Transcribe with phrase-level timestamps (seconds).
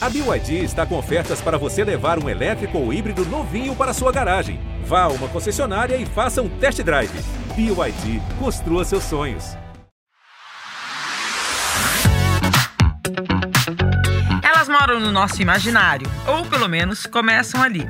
[0.00, 4.12] A BYD está com ofertas para você levar um elétrico ou híbrido novinho para sua
[4.12, 4.60] garagem.
[4.84, 7.10] Vá a uma concessionária e faça um test drive.
[7.56, 9.56] BYD, construa seus sonhos.
[14.40, 17.84] Elas moram no nosso imaginário, ou pelo menos começam ali.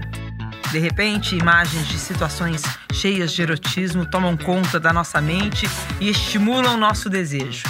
[0.73, 5.69] De repente, imagens de situações cheias de erotismo tomam conta da nossa mente
[6.01, 7.65] e estimulam nosso desejo.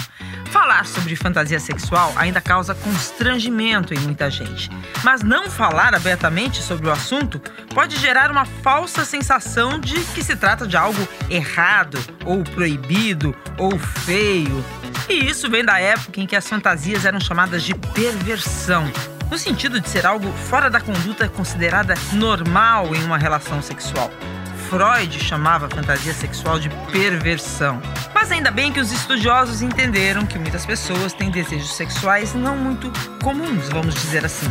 [0.51, 4.69] Falar sobre fantasia sexual ainda causa constrangimento em muita gente,
[5.03, 7.39] mas não falar abertamente sobre o assunto
[7.73, 13.77] pode gerar uma falsa sensação de que se trata de algo errado, ou proibido, ou
[13.77, 14.65] feio.
[15.07, 18.91] E isso vem da época em que as fantasias eram chamadas de perversão,
[19.29, 24.09] no sentido de ser algo fora da conduta considerada normal em uma relação sexual.
[24.69, 27.81] Freud chamava a fantasia sexual de perversão.
[28.13, 32.91] Mas ainda bem que os estudiosos entenderam que muitas pessoas têm desejos sexuais não muito
[33.23, 34.45] comuns, vamos dizer assim.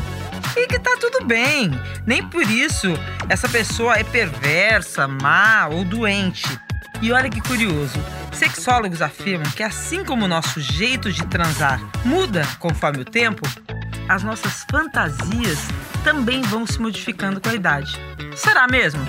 [0.57, 1.71] E que tá tudo bem.
[2.05, 2.89] Nem por isso
[3.29, 6.49] essa pessoa é perversa, má ou doente.
[7.01, 7.97] E olha que curioso,
[8.33, 13.43] sexólogos afirmam que assim como o nosso jeito de transar muda conforme o tempo,
[14.09, 15.61] as nossas fantasias
[16.03, 17.97] também vão se modificando com a idade.
[18.35, 19.01] Será mesmo?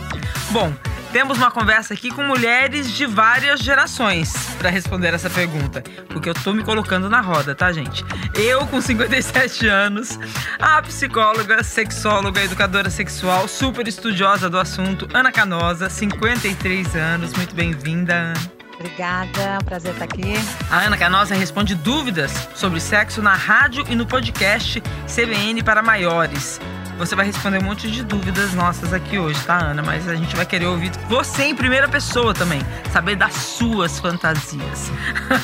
[0.52, 0.72] Bom,
[1.12, 6.34] temos uma conversa aqui com mulheres de várias gerações para responder essa pergunta, porque eu
[6.34, 8.06] tô me colocando na roda, tá, gente?
[8.36, 10.20] Eu com 57 anos,
[10.60, 17.34] a psicóloga, sexóloga, educadora sexual, super estudiosa do assunto, Ana Canosa, 53 anos.
[17.34, 18.60] Muito bem-vinda, Ana.
[18.80, 20.34] Obrigada, é um prazer estar aqui.
[20.72, 26.62] A Ana Canosa responde dúvidas sobre sexo na rádio e no podcast CBN para maiores.
[27.00, 29.82] Você vai responder um monte de dúvidas nossas aqui hoje, tá, Ana?
[29.82, 32.60] Mas a gente vai querer ouvir você em primeira pessoa também.
[32.92, 34.92] Saber das suas fantasias.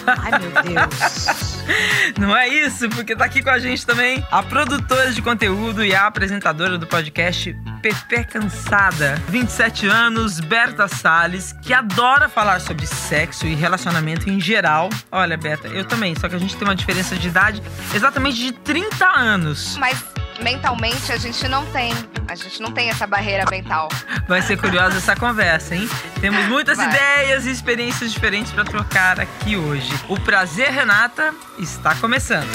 [0.05, 1.63] Ai, meu Deus.
[2.19, 2.89] Não é isso?
[2.89, 6.85] Porque tá aqui com a gente também a produtora de conteúdo e a apresentadora do
[6.85, 9.15] podcast Pepe Cansada.
[9.29, 14.89] 27 anos, Berta Salles, que adora falar sobre sexo e relacionamento em geral.
[15.09, 17.63] Olha, Berta, eu também, só que a gente tem uma diferença de idade
[17.93, 19.77] exatamente de 30 anos.
[19.77, 20.03] Mas
[20.41, 21.91] mentalmente a gente não tem.
[22.27, 23.89] A gente não tem essa barreira mental.
[24.27, 25.87] Vai ser curiosa essa conversa, hein?
[26.19, 26.89] Temos muitas Vai.
[26.89, 29.91] ideias e experiências diferentes para trocar aqui hoje.
[30.09, 32.49] O Prazer Renata está começando.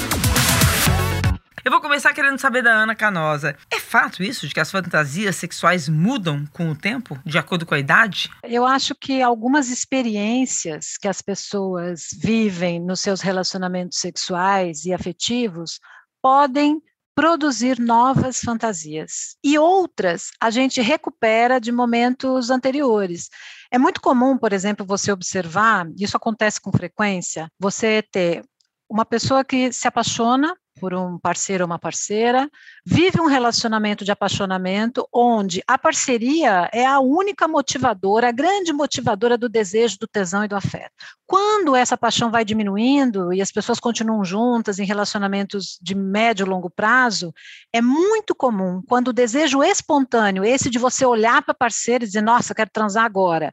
[1.63, 3.55] Eu vou começar querendo saber da Ana Canosa.
[3.71, 7.75] É fato isso de que as fantasias sexuais mudam com o tempo, de acordo com
[7.75, 8.31] a idade?
[8.43, 15.79] Eu acho que algumas experiências que as pessoas vivem nos seus relacionamentos sexuais e afetivos
[16.23, 16.81] podem
[17.15, 19.37] produzir novas fantasias.
[19.45, 23.29] E outras a gente recupera de momentos anteriores.
[23.71, 28.43] É muito comum, por exemplo, você observar, isso acontece com frequência, você ter
[28.89, 32.51] uma pessoa que se apaixona por um parceiro ou uma parceira,
[32.85, 39.37] vive um relacionamento de apaixonamento onde a parceria é a única motivadora, a grande motivadora
[39.37, 40.93] do desejo, do tesão e do afeto.
[41.27, 46.49] Quando essa paixão vai diminuindo e as pessoas continuam juntas em relacionamentos de médio e
[46.49, 47.33] longo prazo,
[47.73, 52.07] é muito comum quando o desejo espontâneo, esse de você olhar para a parceira e
[52.07, 53.51] dizer, nossa, quero transar agora,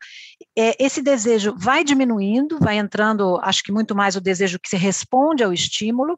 [0.57, 4.75] é, esse desejo vai diminuindo, vai entrando, acho que muito mais o desejo que se
[4.75, 6.17] responde ao estímulo,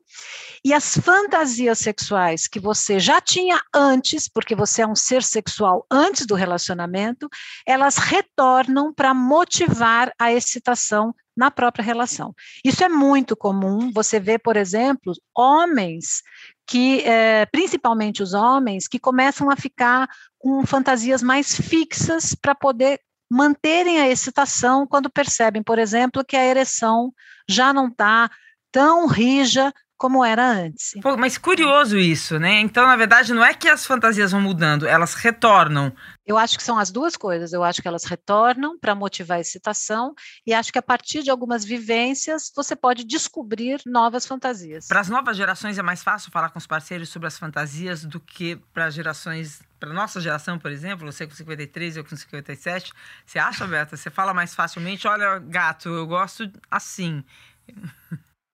[0.63, 5.85] e as fantasias sexuais que você já tinha antes, porque você é um ser sexual
[5.89, 7.29] antes do relacionamento,
[7.65, 12.33] elas retornam para motivar a excitação na própria relação.
[12.63, 13.91] Isso é muito comum.
[13.93, 16.21] Você vê, por exemplo, homens
[16.67, 20.07] que, é, principalmente os homens, que começam a ficar
[20.37, 26.45] com fantasias mais fixas para poder manterem a excitação quando percebem, por exemplo, que a
[26.45, 27.13] ereção
[27.47, 28.29] já não está
[28.71, 30.93] tão rija como era antes.
[31.01, 32.61] Pô, mas curioso isso, né?
[32.61, 35.93] Então, na verdade, não é que as fantasias vão mudando, elas retornam.
[36.25, 37.51] Eu acho que são as duas coisas.
[37.51, 40.13] Eu acho que elas retornam para motivar a excitação
[40.47, 44.87] e acho que a partir de algumas vivências você pode descobrir novas fantasias.
[44.87, 48.21] Para as novas gerações é mais fácil falar com os parceiros sobre as fantasias do
[48.21, 52.91] que para gerações para nossa geração, por exemplo, você com 53, eu com 57,
[53.25, 53.95] você acha, Berta?
[53.95, 57.23] Você fala mais facilmente, olha, gato, eu gosto assim.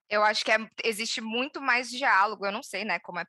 [0.10, 2.46] Eu acho que é, existe muito mais diálogo.
[2.46, 3.26] Eu não sei, né, como é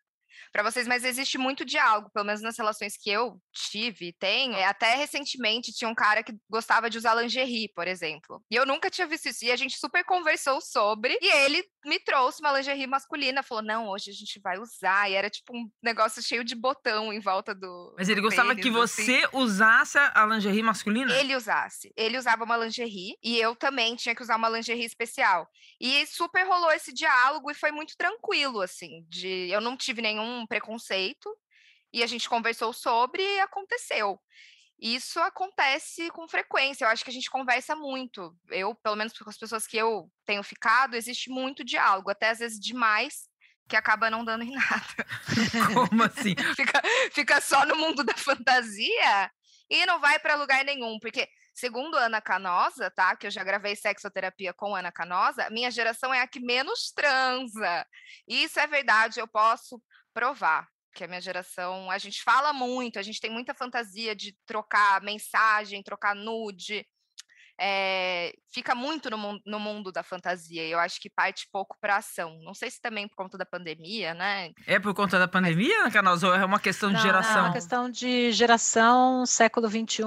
[0.53, 4.55] para vocês, mas existe muito diálogo, pelo menos nas relações que eu tive, tenho.
[4.55, 8.43] É, até recentemente tinha um cara que gostava de usar lingerie, por exemplo.
[8.51, 9.45] E eu nunca tinha visto isso.
[9.45, 11.19] E a gente super conversou sobre.
[11.21, 15.11] E ele me trouxe uma lingerie masculina, falou: "Não, hoje a gente vai usar".
[15.11, 18.49] E era tipo um negócio cheio de botão em volta do Mas ele do gostava
[18.49, 19.05] pênis, que assim.
[19.05, 21.13] você usasse a lingerie masculina?
[21.15, 21.93] Ele usasse.
[21.97, 25.49] Ele usava uma lingerie e eu também tinha que usar uma lingerie especial.
[25.81, 30.47] E super rolou esse diálogo e foi muito tranquilo, assim, de eu não tive nenhum
[30.47, 31.29] preconceito
[31.93, 34.19] e a gente conversou sobre e aconteceu.
[34.79, 38.37] Isso acontece com frequência, eu acho que a gente conversa muito.
[38.51, 42.41] Eu, pelo menos com as pessoas que eu tenho ficado, existe muito diálogo, até às
[42.41, 43.29] vezes demais,
[43.69, 45.07] que acaba não dando em nada.
[45.75, 46.35] Como assim?
[46.55, 46.83] fica,
[47.13, 49.31] fica só no mundo da fantasia
[49.71, 53.75] e não vai para lugar nenhum, porque segundo Ana Canosa, tá, que eu já gravei
[53.75, 57.87] sexoterapia com Ana Canosa, minha geração é a que menos transa.
[58.29, 59.83] Isso é verdade, eu posso
[60.13, 64.35] provar que a minha geração, a gente fala muito, a gente tem muita fantasia de
[64.47, 66.87] trocar mensagem, trocar nude,
[67.59, 70.63] é, fica muito no, no mundo da fantasia.
[70.63, 72.39] e Eu acho que parte pouco para ação.
[72.43, 74.53] Não sei se também por conta da pandemia, né?
[74.67, 77.39] É por conta da pandemia, Canosa, ou é uma questão de Não, geração?
[77.39, 80.05] É uma questão de geração, século XXI,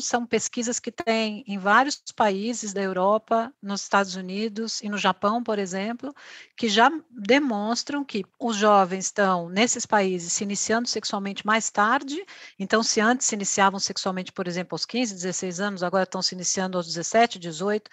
[0.00, 5.42] são pesquisas que tem em vários países da Europa, nos Estados Unidos e no Japão,
[5.42, 6.14] por exemplo,
[6.56, 12.24] que já demonstram que os jovens estão, nesses países, se iniciando sexualmente mais tarde,
[12.58, 16.34] então se antes se iniciavam sexualmente, por exemplo, aos 15, 16 anos, agora estão se
[16.34, 17.90] iniciando aos 17, 18.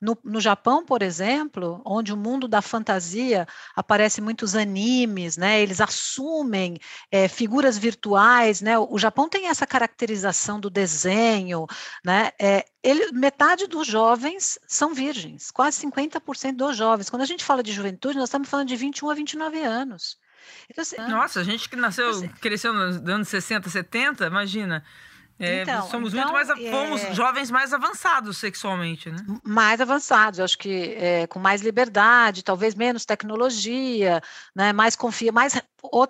[0.00, 5.80] No, no Japão, por exemplo, onde o mundo da fantasia aparece muitos animes, né, eles
[5.80, 6.78] assumem
[7.10, 8.78] é, figuras virtuais, né?
[8.78, 11.66] O Japão tem essa caracterização do desenho,
[12.04, 12.30] né?
[12.40, 17.08] É, ele, metade dos jovens são virgens, quase 50% dos jovens.
[17.08, 20.18] Quando a gente fala de juventude, nós estamos falando de 21 a 29 anos.
[20.68, 24.84] Então, assim, Nossa, a gente que nasceu, Assim- cresceu nos anos 60, 70, imagina.
[25.38, 29.18] É, Então, somos então, muito mais, fomos é- jovens mais avançados sexualmente, né?
[29.44, 34.20] mais avançados, acho que é, com mais liberdade, talvez menos tecnologia,
[34.54, 35.60] né, mais confia, mais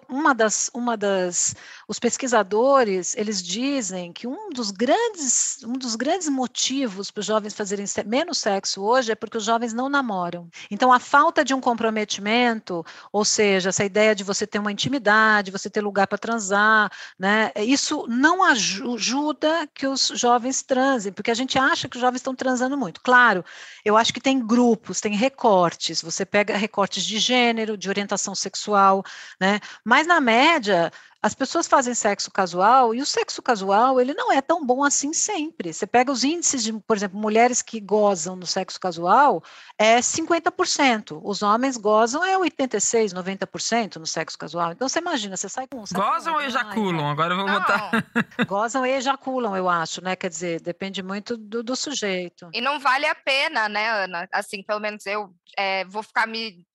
[0.09, 1.55] uma das, uma das,
[1.93, 7.53] os pesquisadores, eles dizem que um dos grandes, um dos grandes motivos para os jovens
[7.53, 10.49] fazerem menos sexo hoje é porque os jovens não namoram.
[10.71, 15.51] Então, a falta de um comprometimento, ou seja, essa ideia de você ter uma intimidade,
[15.51, 21.31] você ter lugar para transar, né, isso não aju- ajuda que os jovens transem, porque
[21.31, 23.03] a gente acha que os jovens estão transando muito.
[23.03, 23.45] Claro,
[23.85, 29.05] eu acho que tem grupos, tem recortes, você pega recortes de gênero, de orientação sexual,
[29.39, 29.61] né?
[29.85, 30.91] Mas na média,
[31.23, 35.13] as pessoas fazem sexo casual e o sexo casual, ele não é tão bom assim
[35.13, 35.73] sempre.
[35.73, 39.41] Você pega os índices de, por exemplo, mulheres que gozam no sexo casual,
[39.79, 41.21] é 50%.
[41.23, 44.73] Os homens gozam é 86, 90% no sexo casual.
[44.73, 47.09] Então você imagina, você sai com um, sai com Gozam ou outro, ai, ejaculam?
[47.09, 47.91] Agora eu vou botar.
[47.93, 48.03] Não,
[48.47, 50.17] Gozam e ejaculam, eu acho, né?
[50.17, 52.51] Quer dizer, depende muito do, do sujeito.
[52.53, 54.29] E não vale a pena, né, Ana?
[54.33, 56.67] Assim, pelo menos eu eh, vou ficar me,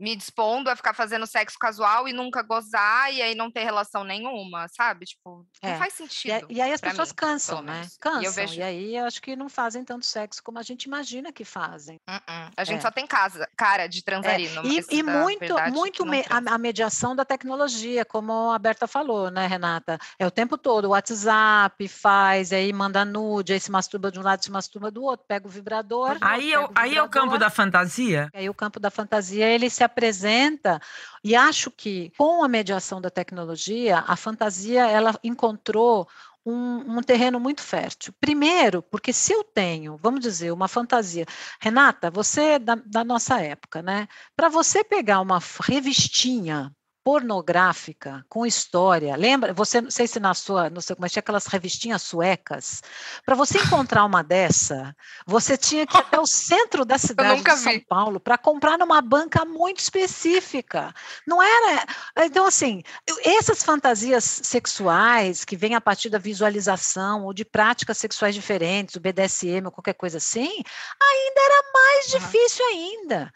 [0.00, 4.02] me dispondo a ficar fazendo sexo casual e nunca gozar e aí não ter relação
[4.02, 5.04] nenhuma, sabe?
[5.04, 5.76] Tipo, não É.
[5.76, 6.32] faz E, sentido.
[6.32, 7.72] aí- e aí as pessoas mim, cansam, né?
[7.74, 7.92] menos.
[7.92, 8.22] E eu Cansam.
[8.22, 11.44] E, vejo- aí eu acho que não fazem tanto sexo como a gente imagina que
[11.44, 11.96] fazem.
[12.08, 12.50] Uh-uh.
[12.56, 12.80] A gente É.
[12.80, 14.62] só tem casa, cara de É, transarino.
[14.64, 18.58] e mas e da muito, verdade muito me- a, a mediação da tecnologia, como a
[18.58, 19.98] Berta falou, né, Renata?
[20.18, 24.22] É o tempo todo, o WhatsApp faz, aí manda nude, aí se masturba de um
[24.22, 26.16] lado, se masturba do outro, pega o vibrador.
[26.20, 28.28] Aí, é, o- pega o aí é o campo vibrador, da fantasia?
[28.32, 30.80] Aí o campo da fantasia ele se apresenta
[31.22, 36.08] e acho que com a mediação da tecnologia a fantasia ela encontrou
[36.44, 38.14] um, um terreno muito fértil.
[38.20, 41.26] Primeiro, porque se eu tenho, vamos dizer, uma fantasia,
[41.60, 44.08] Renata, você é da, da nossa época, né?
[44.34, 46.74] Para você pegar uma revistinha
[47.10, 49.52] pornográfica com história, lembra?
[49.52, 52.84] Você não sei se na sua, não sei como é, tinha aquelas revistinhas suecas.
[53.26, 54.94] Para você encontrar uma dessa,
[55.26, 57.80] você tinha que ir até o centro da cidade de São vi.
[57.80, 60.94] Paulo para comprar numa banca muito específica.
[61.26, 61.84] Não era.
[62.18, 62.80] Então, assim,
[63.24, 69.00] essas fantasias sexuais que vêm a partir da visualização ou de práticas sexuais diferentes, o
[69.00, 70.62] BDSM ou qualquer coisa assim,
[71.02, 73.32] ainda era mais difícil ainda.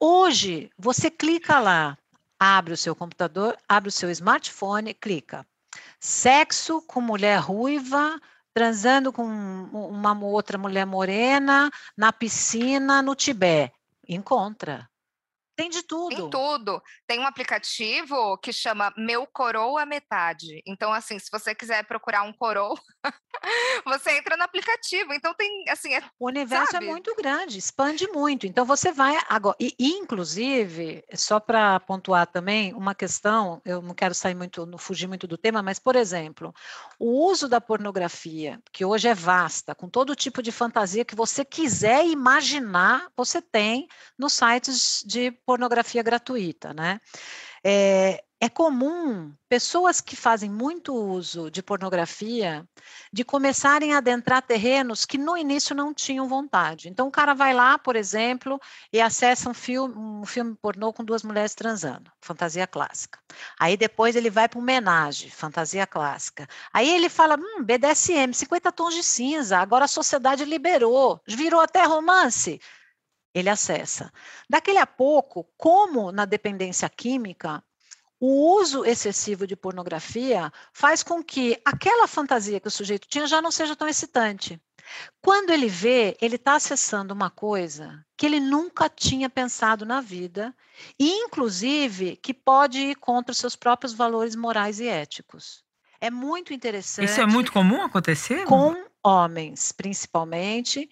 [0.00, 1.96] Hoje, você clica lá,
[2.42, 5.46] abre o seu computador, abre o seu smartphone, clica.
[6.00, 8.20] Sexo com mulher ruiva,
[8.52, 13.72] transando com um- uma outra mulher morena, na piscina, no Tibete.
[14.08, 14.90] Encontra.
[15.62, 16.08] Tem de tudo.
[16.08, 16.82] Tem tudo.
[17.06, 20.60] Tem um aplicativo que chama Meu Coroa Metade.
[20.66, 22.74] Então, assim, se você quiser procurar um coroa,
[23.86, 25.12] você entra no aplicativo.
[25.12, 26.86] Então, tem, assim, é O universo Sabe?
[26.86, 28.44] é muito grande, expande muito.
[28.44, 29.56] Então você vai agora.
[29.60, 34.78] E, e, inclusive, só para pontuar também uma questão, eu não quero sair muito, não
[34.78, 36.52] fugir muito do tema, mas, por exemplo,
[36.98, 41.44] o uso da pornografia, que hoje é vasta, com todo tipo de fantasia que você
[41.44, 43.86] quiser imaginar, você tem
[44.18, 45.51] nos sites de pornografia
[46.02, 47.00] gratuita, né?
[47.64, 52.68] É, é comum pessoas que fazem muito uso de pornografia
[53.12, 56.88] de começarem a adentrar terrenos que no início não tinham vontade.
[56.88, 58.60] Então, o cara vai lá, por exemplo,
[58.92, 63.20] e acessa um filme, um filme pornô com duas mulheres transando, fantasia clássica.
[63.60, 66.48] Aí depois ele vai para um homenagem, fantasia clássica.
[66.72, 71.84] Aí ele fala, hum, BDSM, 50 tons de cinza, agora a sociedade liberou, virou até
[71.84, 72.60] romance
[73.34, 74.12] ele acessa.
[74.48, 77.62] Daquele a pouco, como na dependência química,
[78.20, 83.42] o uso excessivo de pornografia faz com que aquela fantasia que o sujeito tinha já
[83.42, 84.60] não seja tão excitante.
[85.20, 90.54] Quando ele vê, ele está acessando uma coisa que ele nunca tinha pensado na vida,
[90.98, 95.64] e inclusive que pode ir contra os seus próprios valores morais e éticos.
[96.00, 97.08] É muito interessante.
[97.08, 98.44] Isso é muito comum acontecer?
[98.44, 100.88] Com homens, principalmente,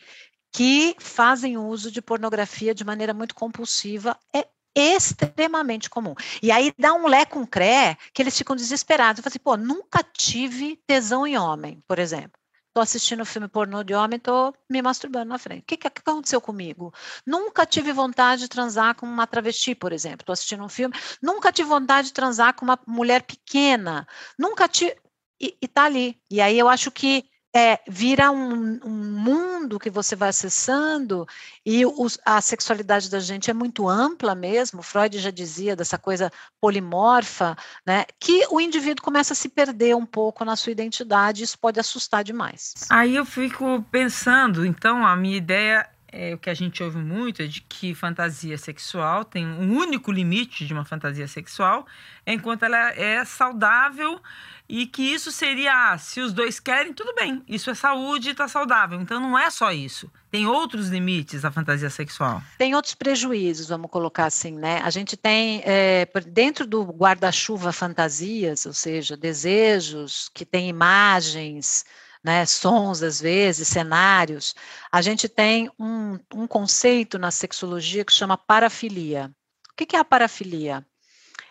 [0.52, 4.18] que fazem uso de pornografia de maneira muito compulsiva.
[4.34, 6.14] É extremamente comum.
[6.42, 9.20] E aí dá um lé com cré que eles ficam desesperados.
[9.20, 12.40] Falam assim, pô, nunca tive tesão em homem, por exemplo.
[12.70, 15.62] Estou assistindo filme pornô de homem, estou me masturbando na frente.
[15.62, 16.94] O que, que, aconteceu comigo?
[17.26, 20.20] Nunca tive vontade de transar com uma travesti, por exemplo.
[20.20, 20.94] Estou assistindo um filme.
[21.20, 24.06] Nunca tive vontade de transar com uma mulher pequena.
[24.38, 24.94] Nunca tive.
[25.40, 26.16] E, está ali.
[26.30, 31.26] E aí eu acho que é, vira um, um, mundo que você vai acessando
[31.66, 34.82] e os, a sexualidade da gente é muito ampla mesmo.
[34.82, 36.30] Freud já dizia dessa coisa
[36.60, 38.04] polimorfa, né?
[38.20, 41.42] Que o indivíduo começa a se perder um pouco na sua identidade.
[41.42, 42.74] Isso pode assustar demais.
[42.88, 47.42] Aí eu fico pensando, então a minha ideia é o que a gente ouve muito
[47.42, 51.86] é de que fantasia sexual tem um único limite de uma fantasia sexual,
[52.26, 54.20] enquanto ela é saudável
[54.68, 58.46] e que isso seria, ah, se os dois querem, tudo bem, isso é saúde está
[58.46, 59.00] saudável.
[59.00, 60.10] Então não é só isso.
[60.30, 62.40] Tem outros limites à fantasia sexual.
[62.56, 64.80] Tem outros prejuízos, vamos colocar assim, né?
[64.84, 71.84] A gente tem, é, dentro do guarda-chuva fantasias, ou seja, desejos que têm imagens,
[72.22, 74.54] né, sons às vezes, cenários,
[74.92, 79.30] a gente tem um, um conceito na sexologia que chama parafilia.
[79.70, 80.86] O que é a parafilia?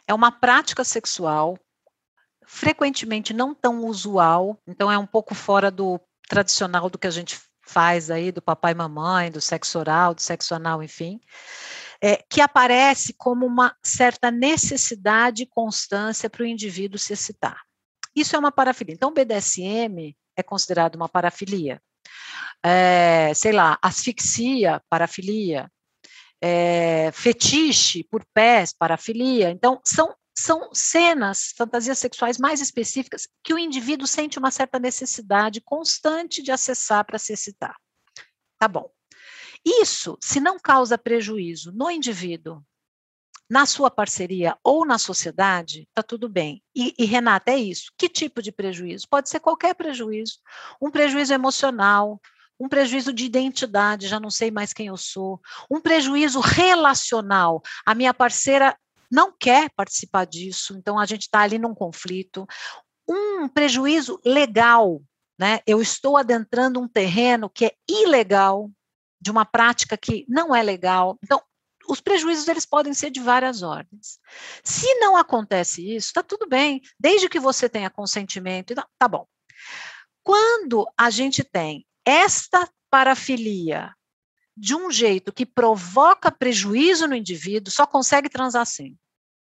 [0.08, 1.58] É uma prática sexual
[2.46, 7.40] frequentemente não tão usual, então é um pouco fora do tradicional do que a gente
[7.62, 11.20] faz aí, do papai e mamãe, do sexo oral, do sexo anal, enfim,
[12.02, 17.62] é, que aparece como uma certa necessidade e constância para o indivíduo se excitar.
[18.16, 18.96] Isso é uma parafilia.
[18.96, 21.82] Então, o BDSM é considerado uma parafilia.
[22.64, 25.72] É, sei lá, asfixia, parafilia,
[26.42, 29.50] é, fetiche por pés, parafilia.
[29.50, 35.60] Então, são são cenas, fantasias sexuais mais específicas que o indivíduo sente uma certa necessidade
[35.60, 37.76] constante de acessar para se excitar.
[38.58, 38.90] Tá bom.
[39.66, 42.64] Isso, se não causa prejuízo no indivíduo,
[43.50, 46.62] na sua parceria ou na sociedade, está tudo bem.
[46.76, 47.92] E, e, Renata, é isso.
[47.98, 49.08] Que tipo de prejuízo?
[49.10, 50.38] Pode ser qualquer prejuízo.
[50.80, 52.22] Um prejuízo emocional,
[52.60, 55.40] um prejuízo de identidade, já não sei mais quem eu sou,
[55.72, 57.62] um prejuízo relacional.
[57.86, 58.78] A minha parceira
[59.10, 62.46] não quer participar disso, então a gente está ali num conflito.
[63.08, 65.02] Um prejuízo legal,
[65.40, 65.62] né?
[65.66, 68.70] Eu estou adentrando um terreno que é ilegal,
[69.22, 71.18] de uma prática que não é legal.
[71.24, 71.42] Então,
[71.90, 74.20] os prejuízos eles podem ser de várias ordens.
[74.64, 79.28] Se não acontece isso, está tudo bem, desde que você tenha consentimento, tá bom.
[80.24, 83.94] Quando a gente tem esta parafilia
[84.56, 88.98] de um jeito que provoca prejuízo no indivíduo, só consegue transar assim.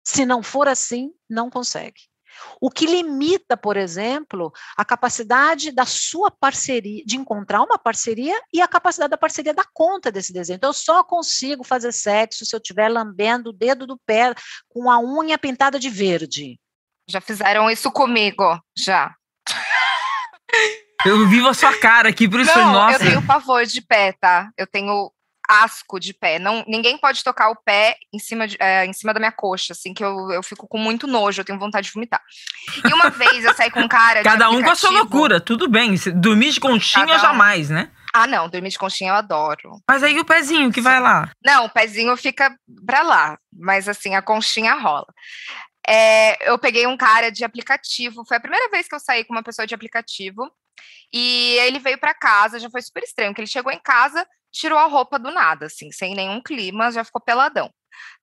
[0.04, 2.11] Se não for assim, não consegue.
[2.60, 8.62] O que limita, por exemplo, a capacidade da sua parceria, de encontrar uma parceria e
[8.62, 10.58] a capacidade da parceria dar conta desse desejo.
[10.58, 14.34] Então, eu só consigo fazer sexo se eu estiver lambendo o dedo do pé
[14.70, 16.60] com a unha pintada de verde.
[17.10, 19.14] Já fizeram isso comigo, já.
[21.06, 23.04] Eu vivo a sua cara aqui, por isso Não, nossa.
[23.04, 24.52] Eu tenho pavor de pé, tá?
[24.56, 25.12] Eu tenho
[25.52, 26.40] asco de pé.
[26.40, 29.74] Não, ninguém pode tocar o pé em cima, de, é, em cima da minha coxa,
[29.74, 32.22] assim, que eu, eu fico com muito nojo, eu tenho vontade de vomitar.
[32.88, 34.24] E uma vez eu saí com um cara.
[34.24, 35.96] Cada um com a sua loucura, tudo bem.
[36.16, 37.20] Dormir de conchinha um.
[37.20, 37.92] jamais, né?
[38.14, 39.82] Ah, não, dormir de conchinha eu adoro.
[39.88, 41.32] Mas aí o pezinho que vai lá?
[41.44, 42.54] Não, o pezinho fica
[42.86, 45.08] pra lá, mas assim, a conchinha rola.
[45.88, 49.34] É, eu peguei um cara de aplicativo, foi a primeira vez que eu saí com
[49.34, 50.50] uma pessoa de aplicativo.
[51.14, 54.78] E ele veio para casa, já foi super estranho, que ele chegou em casa, tirou
[54.78, 57.72] a roupa do nada, assim, sem nenhum clima, já ficou peladão.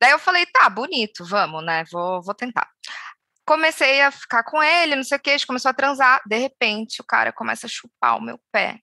[0.00, 1.84] Daí eu falei, tá, bonito, vamos, né?
[1.92, 2.68] Vou, vou tentar.
[3.46, 6.20] Comecei a ficar com ele, não sei o que, a gente começou a transar.
[6.26, 8.80] De repente, o cara começa a chupar o meu pé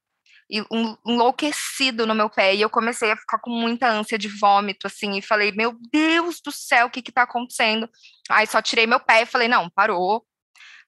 [0.50, 2.56] enlouquecido no meu pé.
[2.56, 6.40] E eu comecei a ficar com muita ânsia de vômito, assim, e falei, meu Deus
[6.44, 7.90] do céu, o que que tá acontecendo?
[8.30, 10.25] Aí só tirei meu pé e falei, não, parou,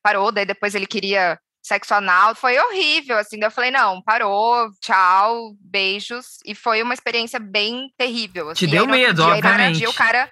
[0.01, 0.31] parou.
[0.31, 3.37] Daí depois ele queria sexo anal, foi horrível, assim.
[3.37, 6.37] Daí eu falei, não, parou, tchau, beijos.
[6.45, 8.49] E foi uma experiência bem terrível.
[8.49, 8.65] Assim.
[8.65, 9.77] Te deu medo, dia, obviamente.
[9.79, 10.31] Dia, o cara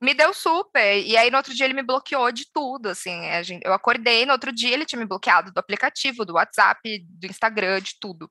[0.00, 0.98] me deu super.
[0.98, 3.20] E aí, no outro dia, ele me bloqueou de tudo, assim.
[3.62, 7.80] Eu acordei, no outro dia, ele tinha me bloqueado do aplicativo, do WhatsApp, do Instagram,
[7.80, 8.30] de tudo.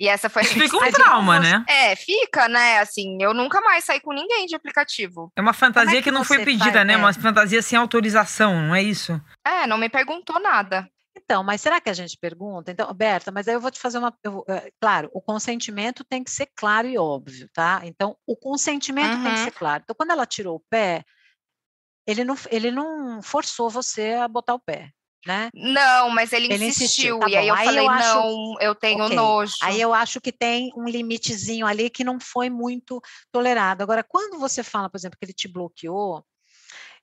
[0.00, 1.64] E essa foi Fica um trauma, né?
[1.66, 2.78] É, fica, né?
[2.78, 5.32] Assim, eu nunca mais saí com ninguém de aplicativo.
[5.34, 6.94] É uma fantasia é que, que, não foi pedida, faz, né?
[6.94, 6.96] É.
[6.96, 9.20] Uma fantasia sem autorização, não é isso?
[9.44, 10.88] É, não me perguntou nada.
[11.22, 12.70] Então, mas será que a gente pergunta?
[12.70, 14.16] Então, Berta, mas aí eu vou te fazer uma.
[14.22, 17.80] Eu, é, claro, o consentimento tem que ser claro e óbvio, tá?
[17.84, 19.24] Então, o consentimento uhum.
[19.24, 19.82] tem que ser claro.
[19.82, 21.04] Então, quando ela tirou o pé,
[22.06, 24.90] ele não, ele não forçou você a botar o pé.
[25.26, 25.50] Né?
[25.52, 27.16] Não, mas ele, ele insistiu.
[27.16, 27.18] insistiu.
[27.18, 28.14] Tá e aí eu aí falei, eu acho...
[28.14, 29.16] não, eu tenho okay.
[29.16, 29.54] nojo.
[29.62, 33.82] Aí eu acho que tem um limitezinho ali que não foi muito tolerado.
[33.82, 36.24] Agora, quando você fala, por exemplo, que ele te bloqueou,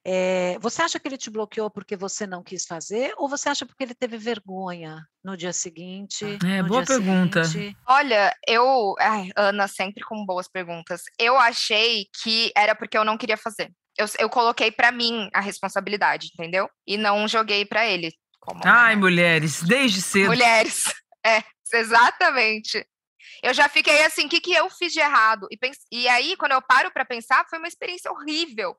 [0.08, 3.66] é, você acha que ele te bloqueou porque você não quis fazer ou você acha
[3.66, 6.24] porque ele teve vergonha no dia seguinte?
[6.46, 7.44] É, boa pergunta.
[7.44, 7.76] Seguinte?
[7.88, 8.94] Olha, eu.
[9.00, 11.02] Ai, Ana, sempre com boas perguntas.
[11.18, 13.72] Eu achei que era porque eu não queria fazer.
[13.98, 16.70] Eu, eu coloquei para mim a responsabilidade, entendeu?
[16.86, 18.14] E não joguei para ele.
[18.64, 20.28] Ai, mulheres, desde cedo.
[20.28, 20.84] Mulheres,
[21.26, 21.44] é,
[21.74, 22.86] exatamente.
[23.42, 25.48] Eu já fiquei assim, o que, que eu fiz de errado?
[25.50, 25.80] E, pense...
[25.92, 28.78] e aí, quando eu paro para pensar, foi uma experiência horrível.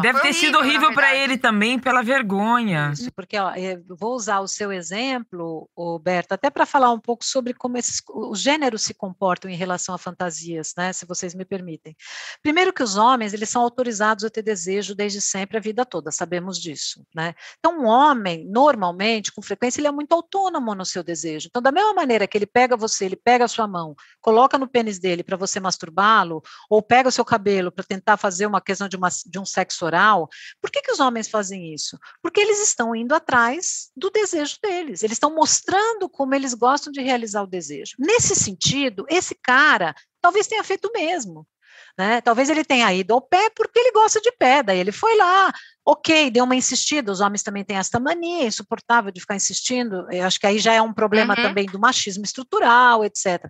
[0.00, 2.90] Deve ter sido horrível para ele também pela vergonha.
[2.92, 3.52] Isso, porque ó,
[3.88, 5.68] vou usar o seu exemplo,
[6.02, 9.94] Berta, até para falar um pouco sobre como esses, os gêneros se comportam em relação
[9.94, 10.92] a fantasias, né?
[10.92, 11.94] Se vocês me permitem.
[12.42, 16.10] Primeiro que os homens eles são autorizados a ter desejo desde sempre a vida toda,
[16.10, 17.34] sabemos disso, né?
[17.58, 21.48] Então um homem normalmente, com frequência, ele é muito autônomo no seu desejo.
[21.48, 24.68] Então da mesma maneira que ele pega você, ele pega a sua mão, coloca no
[24.68, 28.88] pênis dele para você masturbá-lo, ou pega o seu cabelo para tentar fazer uma questão
[28.88, 30.28] de, uma, de um sexo oral,
[30.60, 31.98] por que, que os homens fazem isso?
[32.22, 37.00] Porque eles estão indo atrás do desejo deles, eles estão mostrando como eles gostam de
[37.00, 37.96] realizar o desejo.
[37.98, 41.46] Nesse sentido, esse cara talvez tenha feito o mesmo.
[41.98, 42.20] Né?
[42.22, 45.52] Talvez ele tenha ido ao pé porque ele gosta de pé, daí ele foi lá,
[45.84, 47.12] ok, deu uma insistida.
[47.12, 50.06] Os homens também têm essa mania insuportável de ficar insistindo.
[50.10, 51.42] Eu acho que aí já é um problema uhum.
[51.42, 53.44] também do machismo estrutural, etc.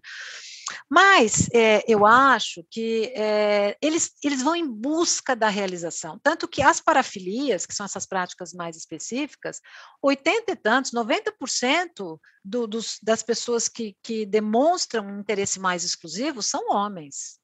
[0.90, 6.18] Mas é, eu acho que é, eles, eles vão em busca da realização.
[6.22, 9.61] Tanto que as parafilias, que são essas práticas mais específicas,
[10.02, 16.42] 80 e tantos, 90% do, dos, das pessoas que, que demonstram um interesse mais exclusivo
[16.42, 17.40] são homens.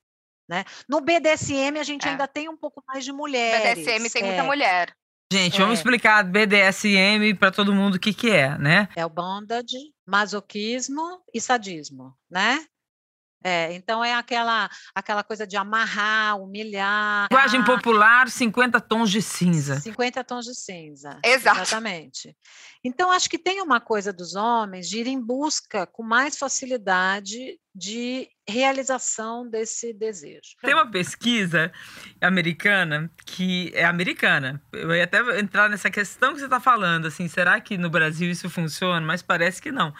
[0.48, 0.64] Né?
[0.88, 2.10] No BDSM, a gente é.
[2.10, 3.84] ainda tem um pouco mais de mulheres.
[3.84, 4.46] BDSM tem muita é.
[4.46, 4.94] mulher.
[5.30, 5.58] Gente, é.
[5.60, 8.88] vamos explicar BDSM para todo mundo o que, que é, né?
[8.96, 12.64] É o bondage, masoquismo e sadismo, né?
[13.42, 17.28] É, então é aquela aquela coisa de amarrar, humilhar.
[17.30, 19.80] Linguagem popular, 50 tons de cinza.
[19.80, 21.18] 50 tons de cinza.
[21.24, 21.60] Exato.
[21.60, 22.36] Exatamente.
[22.82, 27.58] Então, acho que tem uma coisa dos homens de ir em busca com mais facilidade
[27.74, 30.56] de realização desse desejo.
[30.62, 31.70] Tem uma pesquisa
[32.20, 34.60] americana que é americana.
[34.72, 38.30] Eu ia até entrar nessa questão que você está falando, assim, será que no Brasil
[38.30, 39.04] isso funciona?
[39.04, 39.94] Mas parece que não.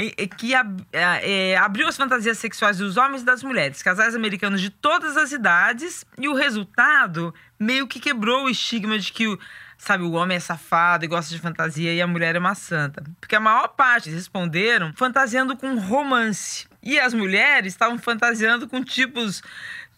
[0.00, 4.70] É, que é, abriu as fantasias sexuais dos homens e das mulheres, casais americanos de
[4.70, 9.36] todas as idades, e o resultado meio que quebrou o estigma de que o
[9.76, 13.02] sabe, o homem é safado e gosta de fantasia e a mulher é uma santa.
[13.20, 16.68] Porque a maior parte responderam fantasiando com romance.
[16.80, 19.42] E as mulheres estavam fantasiando com tipos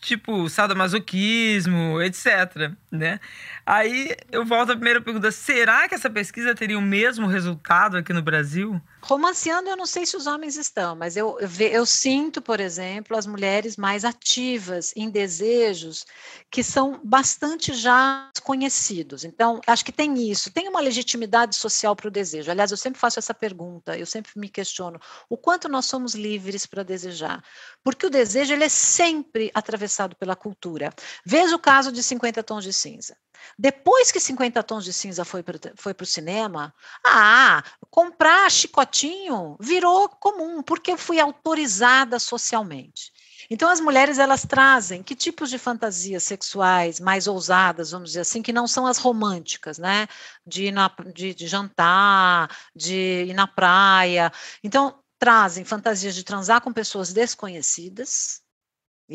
[0.01, 3.21] tipo sadomasoquismo, etc, né?
[3.65, 8.13] Aí eu volto à primeira pergunta: será que essa pesquisa teria o mesmo resultado aqui
[8.13, 8.81] no Brasil?
[9.03, 13.17] Romanceando, eu não sei se os homens estão, mas eu, eu, eu, sinto, por exemplo,
[13.17, 16.05] as mulheres mais ativas em desejos
[16.51, 19.25] que são bastante já conhecidos.
[19.25, 22.51] Então, acho que tem isso, tem uma legitimidade social para o desejo.
[22.51, 25.01] Aliás, eu sempre faço essa pergunta, eu sempre me questiono
[25.31, 27.43] o quanto nós somos livres para desejar.
[27.83, 30.93] Porque o desejo ele é sempre atravessado pela cultura.
[31.25, 33.17] Veja o caso de 50 Tons de Cinza.
[33.59, 35.57] Depois que 50 Tons de Cinza foi para
[36.03, 36.75] o cinema,
[37.07, 43.13] ah, comprar chicotinho virou comum, porque eu fui autorizada socialmente.
[43.49, 48.43] Então, as mulheres elas trazem que tipos de fantasias sexuais mais ousadas, vamos dizer assim,
[48.43, 50.07] que não são as românticas, né?
[50.47, 54.31] De, ir na, de, de jantar, de ir na praia.
[54.63, 58.41] Então, trazem fantasias de transar com pessoas desconhecidas,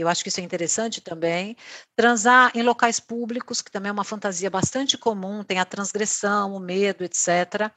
[0.01, 1.55] eu acho que isso é interessante também.
[1.95, 6.59] Transar em locais públicos, que também é uma fantasia bastante comum, tem a transgressão, o
[6.59, 7.71] medo, etc.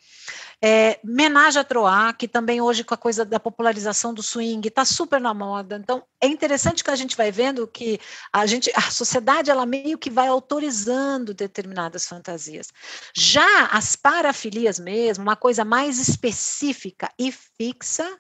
[0.63, 4.85] É, menage a troar, que também hoje com a coisa da popularização do swing está
[4.85, 5.77] super na moda.
[5.77, 8.01] Então, é interessante que a gente vai vendo que
[8.33, 12.69] a gente, a sociedade, ela meio que vai autorizando determinadas fantasias.
[13.15, 18.19] Já as parafilias mesmo, uma coisa mais específica e fixa,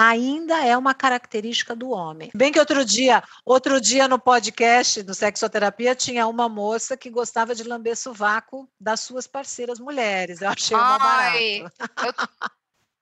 [0.00, 2.30] ainda é uma característica do homem.
[2.34, 7.54] Bem que outro dia, outro dia no podcast do Sexoterapia tinha uma moça que gostava
[7.54, 10.40] de lamber sovaco das suas parceiras mulheres.
[10.40, 11.38] Eu achei uma barato.
[11.38, 12.14] Eu...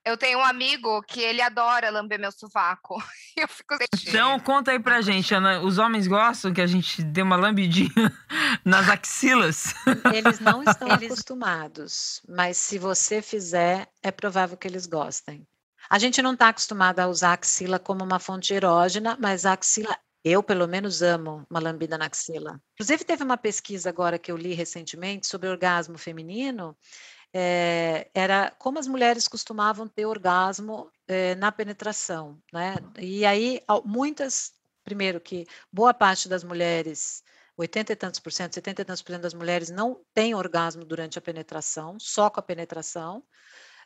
[0.04, 2.96] Eu tenho um amigo que ele adora lamber meu sovaco.
[3.36, 5.60] Eu fico Então, conta aí pra gente, Ana.
[5.60, 7.90] Os homens gostam que a gente dê uma lambidinha
[8.64, 9.74] nas axilas?
[10.14, 11.12] Eles não estão eles...
[11.12, 15.46] acostumados, mas se você fizer, é provável que eles gostem.
[15.90, 19.52] A gente não está acostumado a usar a axila como uma fonte erógena, mas a
[19.52, 22.60] axila eu, pelo menos, amo uma lambida na axila.
[22.74, 26.76] Inclusive, teve uma pesquisa agora que eu li recentemente sobre orgasmo feminino.
[27.32, 32.76] É, era como as mulheres costumavam ter orgasmo é, na penetração, né?
[32.98, 34.52] E aí, muitas,
[34.84, 37.22] primeiro que boa parte das mulheres
[37.56, 40.84] 80 e tantos por cento, 70 e tantos por cento das mulheres não têm orgasmo
[40.84, 43.22] durante a penetração, só com a penetração.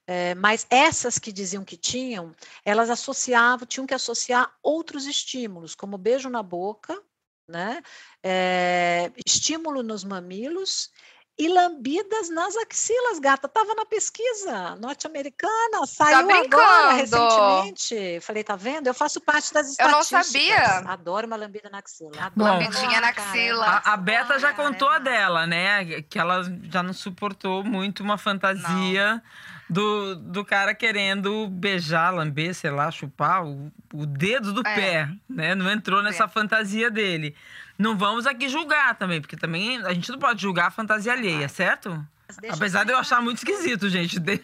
[0.07, 2.35] É, mas essas que diziam que tinham,
[2.65, 7.01] elas associavam, tinham que associar outros estímulos, como beijo na boca,
[7.49, 7.83] né?
[8.23, 10.91] É, estímulo nos mamilos
[11.39, 13.49] e lambidas nas axilas, gata.
[13.49, 18.21] Tava na pesquisa norte-americana, tá saiu tá agora recentemente.
[18.21, 18.87] Falei, tá vendo?
[18.87, 20.13] Eu faço parte das estatísticas.
[20.13, 20.93] Eu não sabia.
[20.93, 22.13] Adoro uma lambida na axila.
[22.21, 23.67] Adoro Lambidinha na axila.
[23.67, 26.03] A, a Beta já contou a dela, né?
[26.03, 29.15] Que ela já não suportou muito uma fantasia.
[29.15, 34.75] Não do, do cara querendo beijar, lamber, sei lá, chupar o, o dedo do é.
[34.75, 35.55] pé, né?
[35.55, 36.29] Não entrou nessa é.
[36.29, 37.35] fantasia dele.
[37.79, 41.49] Não vamos aqui julgar também, porque também a gente não pode julgar a fantasia alheia,
[41.49, 42.07] certo?
[42.51, 44.19] Apesar de eu achar muito esquisito, gente.
[44.19, 44.41] De...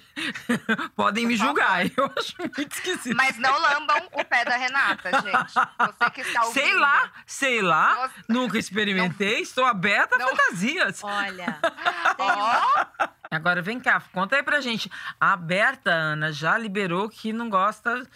[0.97, 3.17] Podem me julgar, eu acho muito esquisito.
[3.17, 5.55] Mas não lambam o pé da Renata, gente.
[5.55, 6.63] Você que está ouvindo.
[6.63, 7.95] Sei lá, sei lá.
[7.95, 8.15] Nossa.
[8.29, 9.43] Nunca experimentei, não...
[9.43, 10.29] estou aberta a não...
[10.29, 11.03] fantasias.
[11.03, 11.59] Olha.
[13.31, 14.91] Agora vem cá, conta aí pra gente.
[15.21, 18.07] A Berta, Ana, já liberou que não gosta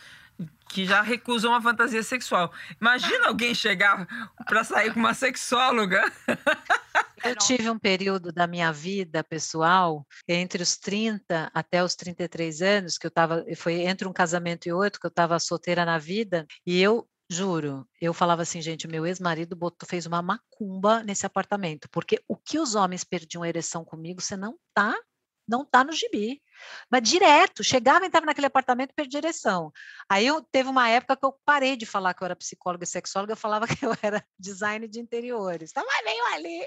[0.73, 2.51] que já recusa uma fantasia sexual.
[2.81, 4.07] Imagina alguém chegar
[4.47, 6.11] para sair com uma sexóloga.
[7.25, 12.99] Eu tive um período da minha vida pessoal, entre os 30 até os 33 anos,
[12.99, 16.47] que eu estava, foi entre um casamento e outro, que eu estava solteira na vida,
[16.67, 19.57] e eu Juro, eu falava assim, gente, meu ex-marido
[19.87, 24.37] fez uma macumba nesse apartamento, porque o que os homens perdiam a ereção comigo, você
[24.37, 24.95] não tá,
[25.49, 26.43] não tá no gibi.
[26.91, 29.73] Mas direto, chegava, entrava naquele apartamento e perdia direção.
[30.09, 32.87] Aí eu teve uma época que eu parei de falar que eu era psicóloga e
[32.87, 35.71] sexóloga, eu falava que eu era design de interiores.
[35.71, 36.67] Então, mas veio ali.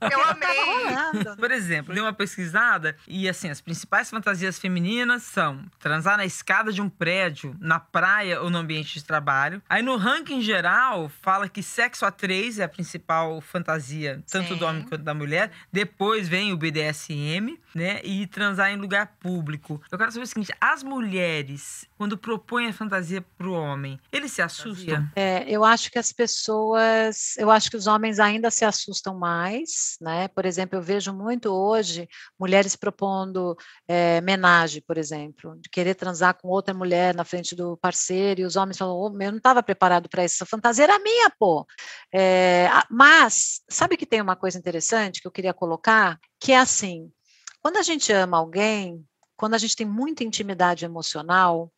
[0.12, 1.36] eu amei.
[1.36, 6.72] Por exemplo, dei uma pesquisada e assim, as principais fantasias femininas são transar na escada
[6.72, 9.62] de um prédio, na praia ou no ambiente de trabalho.
[9.68, 14.56] Aí no ranking geral, fala que sexo a três é a principal fantasia, tanto Sim.
[14.56, 15.50] do homem quanto da mulher.
[15.72, 18.00] Depois vem o BDSM, né?
[18.02, 19.80] E transar em lugar público.
[19.90, 24.32] Eu quero saber o seguinte: as mulheres, quando propõem a fantasia para o homem, eles
[24.32, 25.08] se assustam?
[25.14, 29.96] É, eu acho que as pessoas, eu acho que os homens ainda se assustam mais,
[30.00, 30.28] né?
[30.28, 36.34] Por exemplo, eu vejo muito hoje mulheres propondo é, menagem, por exemplo, de querer transar
[36.34, 39.62] com outra mulher na frente do parceiro, e os homens falam: oh, eu não estava
[39.62, 41.66] preparado para isso, essa fantasia era minha, pô.
[42.12, 46.18] É, mas, sabe que tem uma coisa interessante que eu queria colocar?
[46.40, 47.10] Que é assim,
[47.62, 51.72] quando a gente ama alguém, quando a gente tem muita intimidade emocional,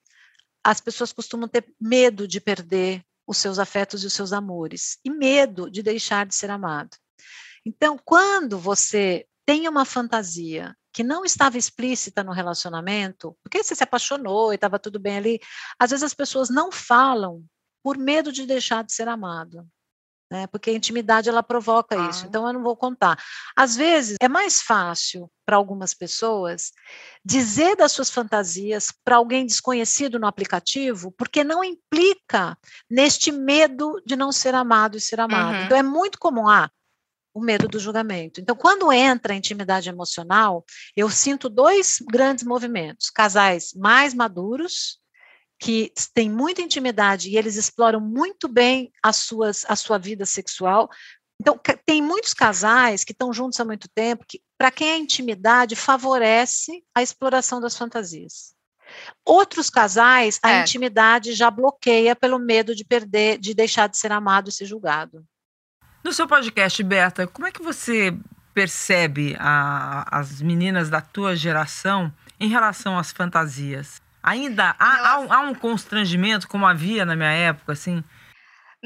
[0.64, 5.11] as pessoas costumam ter medo de perder os seus afetos e os seus amores, e
[5.11, 6.97] medo de deixar de ser amado.
[7.64, 13.83] Então, quando você tem uma fantasia que não estava explícita no relacionamento, porque você se
[13.83, 15.40] apaixonou e estava tudo bem ali,
[15.79, 17.44] às vezes as pessoas não falam
[17.83, 19.66] por medo de deixar de ser amado
[20.30, 20.46] né?
[20.46, 22.10] Porque a intimidade ela provoca ah.
[22.10, 22.26] isso.
[22.26, 23.18] Então eu não vou contar.
[23.56, 26.72] Às vezes é mais fácil para algumas pessoas
[27.24, 32.56] dizer das suas fantasias para alguém desconhecido no aplicativo, porque não implica
[32.90, 35.56] neste medo de não ser amado e ser amado.
[35.56, 35.64] Uhum.
[35.64, 36.70] Então é muito comum ah,
[37.34, 38.40] o medo do julgamento.
[38.40, 40.64] Então, quando entra a intimidade emocional,
[40.96, 45.00] eu sinto dois grandes movimentos: casais mais maduros,
[45.64, 50.90] que têm muita intimidade e eles exploram muito bem as suas, a sua vida sexual.
[51.40, 55.74] Então, tem muitos casais que estão juntos há muito tempo, que para quem a intimidade
[55.74, 58.55] favorece a exploração das fantasias.
[59.24, 60.61] Outros casais, a é.
[60.61, 65.24] intimidade já bloqueia pelo medo de perder, de deixar de ser amado e ser julgado.
[66.05, 68.14] No seu podcast, Berta, como é que você
[68.53, 74.03] percebe a, as meninas da tua geração em relação às fantasias?
[74.24, 78.02] Ainda há, há, há um constrangimento, como havia na minha época, assim?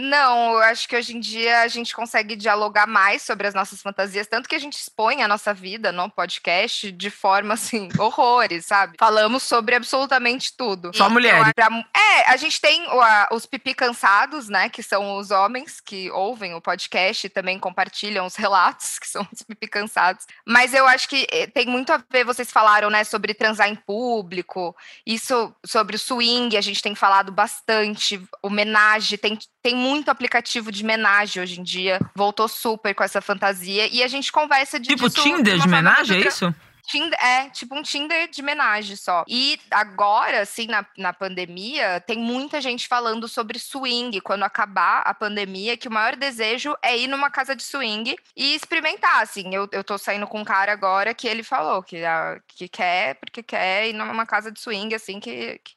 [0.01, 3.83] Não, eu acho que hoje em dia a gente consegue dialogar mais sobre as nossas
[3.83, 8.65] fantasias, tanto que a gente expõe a nossa vida no podcast de forma assim, horrores,
[8.65, 8.95] sabe?
[8.97, 10.93] Falamos sobre absolutamente tudo.
[10.95, 11.53] Só mulheres.
[11.97, 12.87] É, a gente tem
[13.33, 14.69] os pipi cansados, né?
[14.69, 19.27] Que são os homens que ouvem o podcast e também compartilham os relatos, que são
[19.33, 20.27] os pipi cansados.
[20.47, 23.75] Mas eu acho que eh, tem muito a ver, vocês falaram, né, sobre transar em
[23.75, 30.71] público, isso sobre o swing, a gente tem falado bastante, homenagem, tem, tem muito aplicativo
[30.71, 32.01] de homenagem hoje em dia.
[32.15, 33.89] Voltou super com essa fantasia.
[33.93, 34.89] E a gente conversa de.
[34.89, 36.55] Tipo Tinder de homenagem, é isso?
[36.89, 39.23] Tinder, é, tipo um Tinder de homenagem só.
[39.29, 44.19] E agora, assim, na, na pandemia, tem muita gente falando sobre swing.
[44.23, 48.55] Quando acabar a pandemia, que o maior desejo é ir numa casa de swing e
[48.55, 49.55] experimentar, assim.
[49.55, 52.01] Eu, eu tô saindo com um cara agora que ele falou que,
[52.49, 55.75] que quer, porque quer ir numa casa de swing, assim, que, que,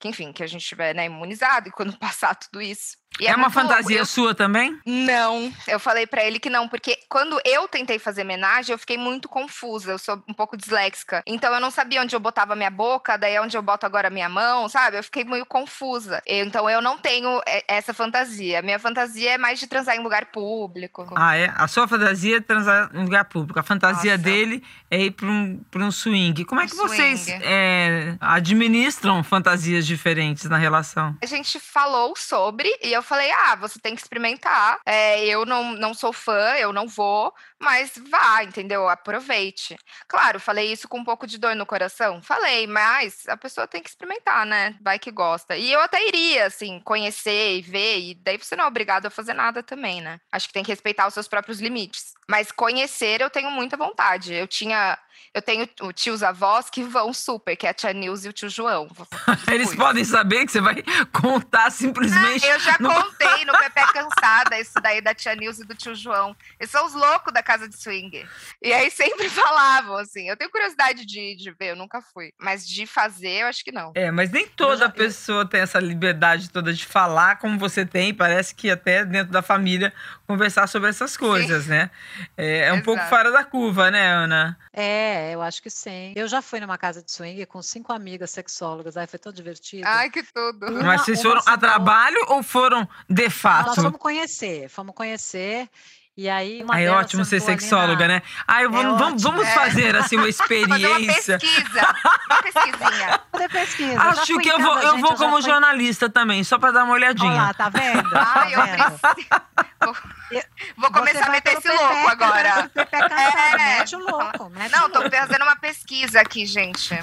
[0.00, 2.96] que enfim, que a gente estiver né, imunizado e quando passar tudo isso.
[3.20, 4.06] E é, é uma fantasia eu...
[4.06, 4.78] sua também?
[4.84, 8.98] Não, eu falei para ele que não, porque quando eu tentei fazer homenagem, eu fiquei
[8.98, 11.22] muito confusa, eu sou um pouco disléxica.
[11.26, 14.28] Então eu não sabia onde eu botava minha boca, daí onde eu boto agora minha
[14.28, 14.98] mão, sabe?
[14.98, 16.22] Eu fiquei meio confusa.
[16.26, 18.62] Então eu não tenho essa fantasia.
[18.62, 21.06] Minha fantasia é mais de transar em lugar público.
[21.14, 21.52] Ah, é?
[21.54, 23.58] A sua fantasia é transar em lugar público.
[23.58, 24.24] A fantasia Nossa.
[24.24, 26.44] dele é ir para um, pra um swing.
[26.44, 31.16] Como é que vocês é, administram fantasias diferentes na relação?
[31.22, 34.80] A gente falou sobre e eu falei, ah, você tem que experimentar.
[34.84, 37.32] É, eu não, não sou fã, eu não vou,
[37.64, 38.88] mas vá, entendeu?
[38.88, 39.76] Aproveite.
[40.06, 42.22] Claro, falei isso com um pouco de dor no coração.
[42.22, 44.76] Falei, mas a pessoa tem que experimentar, né?
[44.80, 45.56] Vai que gosta.
[45.56, 49.10] E eu até iria, assim, conhecer e ver, e daí você não é obrigado a
[49.10, 50.20] fazer nada também, né?
[50.30, 52.14] Acho que tem que respeitar os seus próprios limites.
[52.28, 54.34] Mas conhecer eu tenho muita vontade.
[54.34, 54.98] Eu tinha.
[55.32, 58.48] Eu tenho tios avós que vão super, que é a tia Nilce e o tio
[58.48, 58.88] João.
[59.50, 60.76] Eles podem saber que você vai
[61.12, 62.44] contar simplesmente.
[62.44, 62.92] Ah, eu já no...
[62.92, 66.36] contei no Pepe Cansada isso daí da tia Nilce e do tio João.
[66.58, 68.26] Eles são os loucos da casa de swing.
[68.62, 70.28] E aí sempre falavam assim.
[70.28, 72.32] Eu tenho curiosidade de, de ver, eu nunca fui.
[72.38, 73.92] Mas de fazer, eu acho que não.
[73.94, 74.88] É, mas nem toda já...
[74.88, 78.12] pessoa tem essa liberdade toda de falar como você tem.
[78.14, 79.92] Parece que até dentro da família
[80.26, 81.70] conversar sobre essas coisas, Sim.
[81.70, 81.90] né?
[82.36, 84.58] É, é um pouco fora da curva, né, Ana?
[84.72, 86.12] É, eu acho que sim.
[86.16, 89.86] Eu já fui numa casa de swing com cinco amigas sexólogas, aí foi tão divertido.
[89.86, 90.66] Ai, que tudo.
[90.66, 93.68] Uma, Mas vocês foram a trabalho ou foram de fato?
[93.68, 95.68] Nós fomos conhecer, fomos conhecer.
[96.16, 98.14] E aí, uma é ótimo ser sexóloga, na...
[98.14, 98.22] né?
[98.46, 101.40] Ai, vamos, é vamos, vamos fazer assim uma experiência.
[101.40, 101.96] Fazer uma pesquisa.
[102.30, 103.20] Uma pesquisinha.
[103.32, 104.00] Fazer pesquisa.
[104.00, 107.32] Acho que eu vou, eu vou como jornalista também, só para dar uma olhadinha.
[107.32, 108.08] Olha lá, tá vendo?
[108.10, 110.44] Tá Ai, eu preciso.
[110.76, 112.70] Vou começar a meter esse louco agora.
[112.76, 114.50] É, mete o louco.
[114.50, 116.96] Mete Não, tô fazendo uma pesquisa aqui, gente.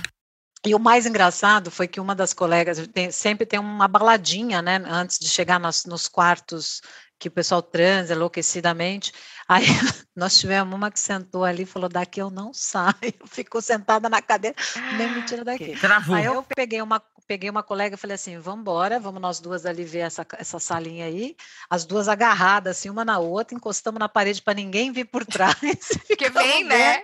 [0.66, 4.82] E o mais engraçado foi que uma das colegas tem, sempre tem uma baladinha, né,
[4.86, 6.82] antes de chegar nos, nos quartos
[7.22, 9.14] que o pessoal transa enlouquecidamente.
[9.48, 9.64] Aí
[10.16, 12.96] nós tivemos uma que sentou ali e falou: daqui eu não saio.
[13.30, 14.56] Ficou sentada na cadeira,
[14.98, 15.80] nem me tira daqui.
[15.80, 16.16] Travou.
[16.16, 19.68] Aí eu peguei uma, peguei uma colega e falei assim: vamos embora, vamos nós duas
[19.68, 21.36] ali ver essa, essa salinha aí.
[21.70, 25.56] As duas agarradas, assim, uma na outra, encostamos na parede para ninguém vir por trás.
[26.18, 27.02] Que vem, né?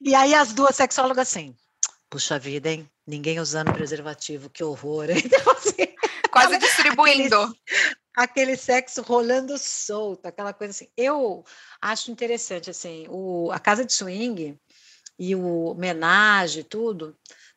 [0.00, 1.54] E aí as duas sexólogas assim.
[2.10, 2.88] Puxa vida, hein?
[3.06, 5.06] Ninguém usando preservativo, que horror.
[5.10, 5.94] Então, assim,
[6.34, 7.36] Quase distribuindo.
[7.36, 10.88] Aquele, aquele sexo rolando solto, aquela coisa assim.
[10.96, 11.44] Eu
[11.80, 14.58] acho interessante, assim, o, a casa de swing
[15.18, 17.16] e o homenagem e tudo,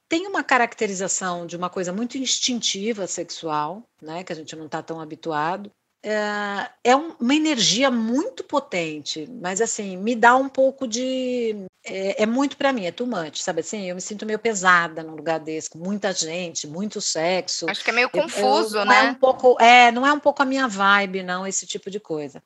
[0.10, 4.82] tem uma caracterização de uma coisa muito instintiva sexual, né, que a gente não está
[4.82, 5.72] tão habituado,
[6.10, 11.65] é, é uma energia muito potente, mas assim, me dá um pouco de.
[11.84, 13.89] É, é muito para mim, é too much, sabe assim?
[13.89, 17.70] Eu me sinto meio pesada num lugar desse, com muita gente, muito sexo.
[17.70, 19.08] Acho que é meio confuso, eu, né?
[19.08, 22.00] É um pouco, é, não é um pouco a minha vibe, não, esse tipo de
[22.00, 22.41] coisa.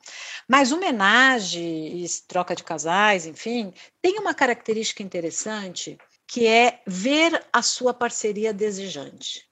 [0.48, 5.96] Mas homenagem e troca de casais, enfim, tem uma característica interessante
[6.26, 9.44] que é ver a sua parceria desejante.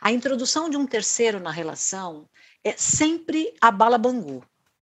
[0.00, 2.26] A introdução de um terceiro na relação
[2.64, 4.44] é sempre a bala bangu,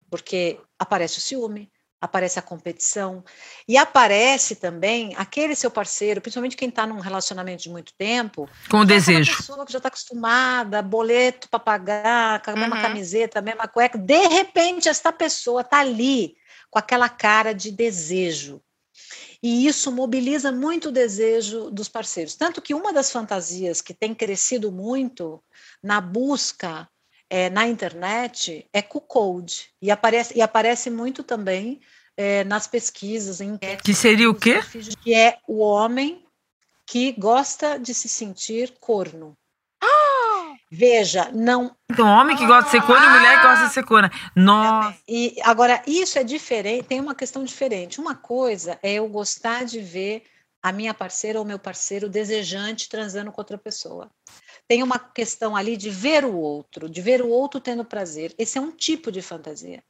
[0.09, 3.23] porque aparece o ciúme, aparece a competição
[3.67, 8.79] e aparece também aquele seu parceiro, principalmente quem está num relacionamento de muito tempo, com
[8.79, 9.31] o desejo.
[9.31, 12.81] Uma pessoa que já está acostumada, boleto para pagar, com a mesma uhum.
[12.81, 16.35] camiseta, a mesma cueca, de repente esta pessoa está ali
[16.69, 18.61] com aquela cara de desejo.
[19.41, 22.35] E isso mobiliza muito o desejo dos parceiros.
[22.35, 25.41] Tanto que uma das fantasias que tem crescido muito
[25.81, 26.89] na busca
[27.29, 31.79] é, na internet é code e aparece, e aparece muito também
[32.15, 34.59] é, nas pesquisas, em Que seria o quê?
[35.03, 36.25] Que é o homem
[36.85, 39.37] que gosta de se sentir corno.
[40.69, 41.73] Veja, não.
[41.89, 44.11] Então, homem que gosta de ser corno e mulher que gosta de ser corna.
[44.35, 44.97] Nossa.
[45.07, 48.01] E agora, isso é diferente, tem uma questão diferente.
[48.01, 50.23] Uma coisa é eu gostar de ver
[50.61, 54.11] a minha parceira ou meu parceiro desejante transando com outra pessoa.
[54.67, 58.35] Tem uma questão ali de ver o outro, de ver o outro tendo prazer.
[58.37, 59.83] Esse é um tipo de fantasia.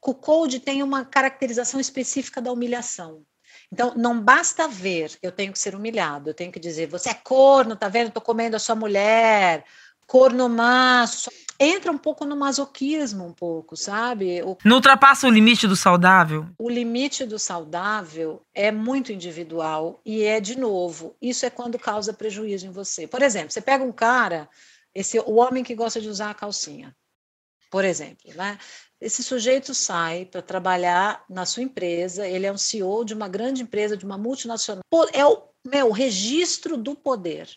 [0.00, 3.24] Code tem uma caracterização específica da humilhação.
[3.72, 7.14] Então, não basta ver, eu tenho que ser humilhado, eu tenho que dizer, você é
[7.14, 8.08] corno, tá vendo?
[8.08, 9.64] Estou comendo a sua mulher,
[10.08, 11.30] corno maço.
[11.60, 14.42] Entra um pouco no masoquismo, um pouco, sabe?
[14.42, 14.56] O...
[14.64, 16.46] Não ultrapassa o limite do saudável?
[16.56, 22.12] O limite do saudável é muito individual e é, de novo, isso é quando causa
[22.12, 23.06] prejuízo em você.
[23.06, 24.48] Por exemplo, você pega um cara,
[24.94, 26.96] esse o homem que gosta de usar a calcinha,
[27.70, 28.56] por exemplo, né?
[29.00, 33.62] Esse sujeito sai para trabalhar na sua empresa, ele é um CEO de uma grande
[33.62, 34.82] empresa, de uma multinacional.
[35.12, 37.48] É o meu registro do poder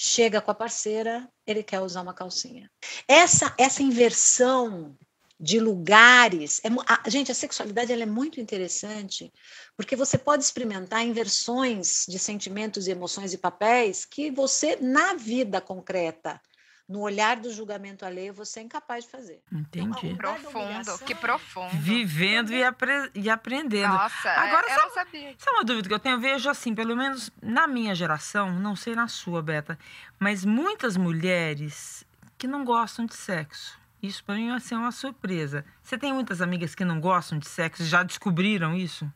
[0.00, 2.70] chega com a parceira, ele quer usar uma calcinha.
[3.08, 4.96] Essa essa inversão
[5.40, 9.32] de lugares, é, a, gente, a sexualidade ela é muito interessante,
[9.76, 15.60] porque você pode experimentar inversões de sentimentos e emoções e papéis que você na vida
[15.60, 16.40] concreta
[16.88, 19.42] no olhar do julgamento alheio, você é incapaz de fazer.
[19.52, 20.00] Entendi.
[20.00, 21.76] Que profundo, que profundo.
[21.76, 23.92] Vivendo e, apre e aprendendo.
[23.92, 25.30] Nossa, é, Agora, eu não sabia.
[25.32, 26.16] Isso é uma dúvida que eu tenho.
[26.16, 29.78] Eu vejo assim, pelo menos na minha geração, não sei na sua, Beta,
[30.18, 32.06] mas muitas mulheres
[32.38, 33.78] que não gostam de sexo.
[34.02, 35.64] Isso para mim assim, é uma surpresa.
[35.82, 37.84] Você tem muitas amigas que não gostam de sexo?
[37.84, 39.12] Já descobriram isso?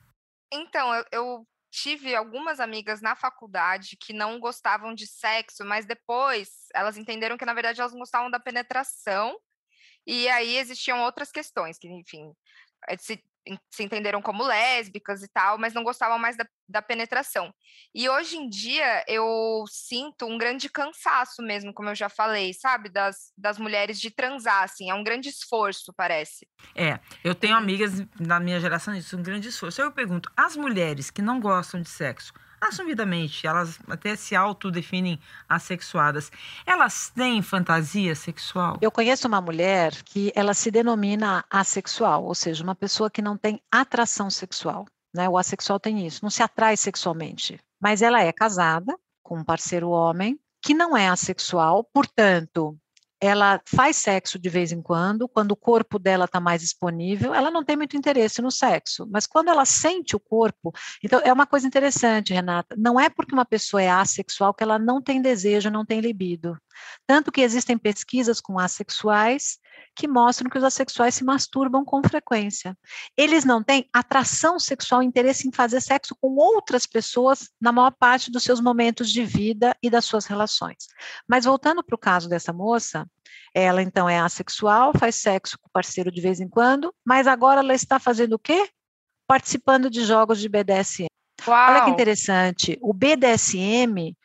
[0.53, 6.51] Então, eu, eu tive algumas amigas na faculdade que não gostavam de sexo, mas depois
[6.75, 9.35] elas entenderam que, na verdade, elas não gostavam da penetração.
[10.07, 12.33] E aí existiam outras questões, que, enfim,
[12.89, 13.25] eh, se
[13.71, 17.53] se entenderam como lésbicas e tal, mas não gostavam mais da, da, penetração.
[17.95, 22.89] E hoje em dia eu sinto um grande cansaço mesmo, como eu já falei, sabe?
[22.89, 26.47] Das, das mulheres de transar, assim, é um grande esforço, parece.
[26.75, 29.81] É, eu tenho amigas na minha geração, isso é um grande esforço.
[29.81, 36.31] Eu pergunto, as mulheres que não gostam de sexo, assumidamente, elas até se autodefinem assexuadas.
[36.65, 38.79] Elas têm fantasia sexual?
[38.81, 43.37] Eu conheço uma mulher que ela se denomina assexual, ou seja, uma pessoa que não
[43.37, 44.87] tem atração sexual.
[45.15, 45.29] Né?
[45.29, 47.59] O assexual tem isso, não se atrai sexualmente.
[47.81, 52.79] Mas ela é casada com um parceiro homem que não é assexual, portanto,
[53.23, 57.53] ela faz sexo de vez em quando, quando o corpo dela está mais disponível, ela
[57.53, 60.73] não tem muito interesse no sexo, mas quando ela sente o corpo,
[61.05, 64.77] então é uma coisa interessante, Renata, não é porque uma pessoa é assexual que ela
[64.77, 66.59] não tem desejo, não tem libido.
[67.07, 69.59] Tanto que existem pesquisas com assexuais
[69.95, 72.77] que mostram que os assexuais se masturbam com frequência.
[73.17, 78.31] Eles não têm atração sexual, interesse em fazer sexo com outras pessoas na maior parte
[78.31, 80.87] dos seus momentos de vida e das suas relações.
[81.29, 83.07] Mas voltando para o caso dessa moça,
[83.55, 87.61] ela então é assexual, faz sexo com o parceiro de vez em quando, mas agora
[87.61, 88.69] ela está fazendo o quê?
[89.27, 91.07] Participando de jogos de BDSM.
[91.47, 91.71] Uau.
[91.71, 94.17] Olha que interessante, o BDSM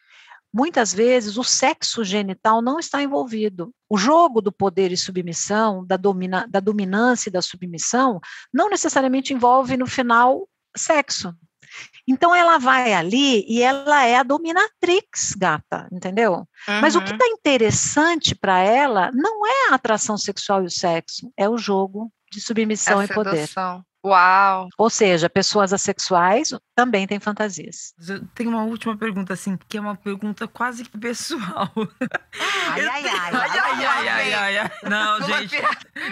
[0.53, 3.71] muitas vezes o sexo genital não está envolvido.
[3.89, 8.19] O jogo do poder e submissão, da, domina, da dominância e da submissão,
[8.53, 11.33] não necessariamente envolve no final sexo.
[12.07, 16.47] Então ela vai ali e ela é a dominatrix, gata, entendeu?
[16.67, 16.81] Uhum.
[16.81, 17.33] Mas o que está uhum.
[17.33, 22.41] interessante para ela não é a atração sexual e o sexo, é o jogo de
[22.41, 23.47] submissão e poder.
[24.07, 24.69] Uau!
[24.77, 27.93] Ou seja, pessoas assexuais também têm fantasias.
[28.07, 31.71] Eu tenho uma última pergunta, assim, que é uma pergunta quase que pessoal.
[32.69, 33.31] Ai, ai, ai.
[33.33, 34.71] Ai, ai, ai, ai, ai, ai.
[34.89, 35.55] Não, gente,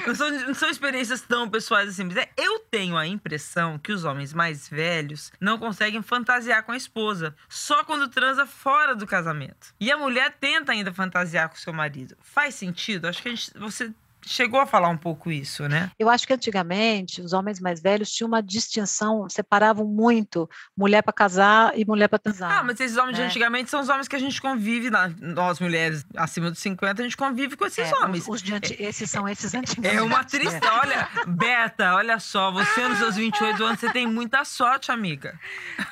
[0.08, 2.04] não são, não são experiências tão pessoais assim.
[2.04, 6.72] Mas é, eu tenho a impressão que os homens mais velhos não conseguem fantasiar com
[6.72, 7.36] a esposa.
[7.48, 9.74] Só quando transa fora do casamento.
[9.80, 12.18] E a mulher tenta ainda fantasiar com o seu marido.
[12.22, 13.08] Faz sentido?
[13.08, 13.94] Acho que a gente, você
[14.26, 15.92] chegou a falar um pouco isso, né?
[15.98, 21.14] Eu acho que antigamente os homens mais velhos tinham uma distinção, separavam muito mulher para
[21.14, 22.52] casar e mulher para transar.
[22.52, 23.24] Ah, mas esses homens né?
[23.24, 27.06] de antigamente são os homens que a gente convive, nós mulheres acima dos 50, a
[27.06, 28.24] gente convive com esses é, homens.
[28.24, 29.86] Os, os de, esses são esses antigos.
[29.86, 30.66] É uma tristeza.
[30.66, 30.72] É.
[30.72, 35.40] Olha, Beta, olha só, você nos seus 28 anos, você tem muita sorte, amiga.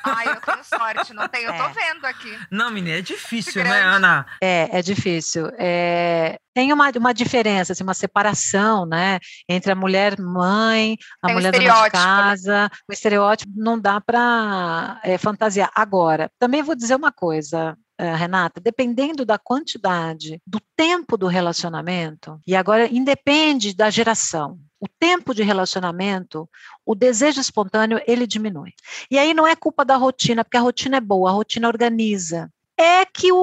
[0.03, 1.73] Ai, eu tenho sorte, não tenho, eu tô é.
[1.73, 2.37] vendo aqui.
[2.49, 4.25] Não, menina, é difícil, né, Ana?
[4.41, 5.51] É, é difícil.
[5.57, 11.35] É, tem uma, uma diferença, assim, uma separação, né, entre a mulher mãe, a tem
[11.35, 11.89] mulher um dona de né?
[11.89, 15.71] casa, o estereótipo não dá para é, fantasiar.
[15.75, 22.39] Agora, também vou dizer uma coisa, eh, Renata, dependendo da quantidade, do tempo do relacionamento,
[22.45, 24.59] e agora independe da geração.
[24.79, 26.49] O tempo de relacionamento,
[26.85, 28.71] o desejo espontâneo, ele diminui.
[29.09, 32.51] E aí não é culpa da rotina, porque a rotina é boa, a rotina organiza.
[32.77, 33.37] É que o,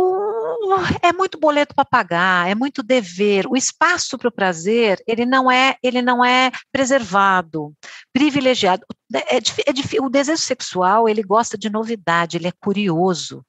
[1.03, 3.47] é muito boleto para pagar, é muito dever.
[3.47, 7.73] O espaço para o prazer, ele não é, ele não é preservado,
[8.13, 8.85] privilegiado.
[9.15, 13.45] É, é, é, o desejo sexual, ele gosta de novidade, ele é curioso.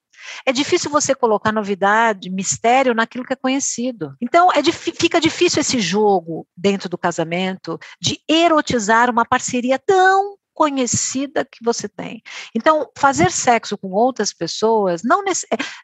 [0.45, 4.15] É difícil você colocar novidade, mistério naquilo que é conhecido.
[4.21, 11.45] Então, é, fica difícil esse jogo dentro do casamento de erotizar uma parceria tão conhecida
[11.45, 12.21] que você tem.
[12.55, 15.31] Então, fazer sexo com outras pessoas, não é,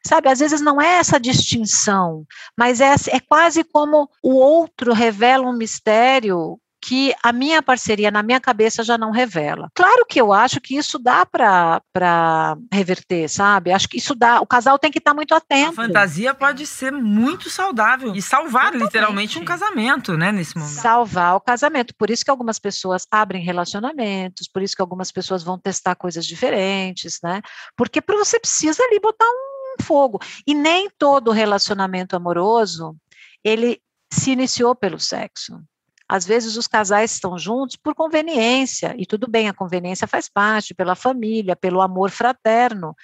[0.06, 2.26] sabe, às vezes não é essa distinção,
[2.58, 8.24] mas é, é quase como o outro revela um mistério que a minha parceria na
[8.24, 9.70] minha cabeça já não revela.
[9.76, 13.74] Claro que eu acho que isso dá para reverter, sabe?
[13.74, 14.40] Acho que isso dá.
[14.40, 15.82] O casal tem que estar tá muito atento.
[15.82, 20.80] A fantasia pode ser muito saudável e salvar literalmente um casamento, né, nesse momento.
[20.80, 21.94] Salvar o casamento.
[21.98, 26.26] Por isso que algumas pessoas abrem relacionamentos, por isso que algumas pessoas vão testar coisas
[26.26, 27.42] diferentes, né?
[27.76, 30.20] Porque você precisa ali botar um fogo.
[30.48, 32.96] E nem todo relacionamento amoroso
[33.44, 35.62] ele se iniciou pelo sexo.
[36.10, 40.74] Às vezes os casais estão juntos por conveniência, e tudo bem, a conveniência faz parte,
[40.74, 42.96] pela família, pelo amor fraterno.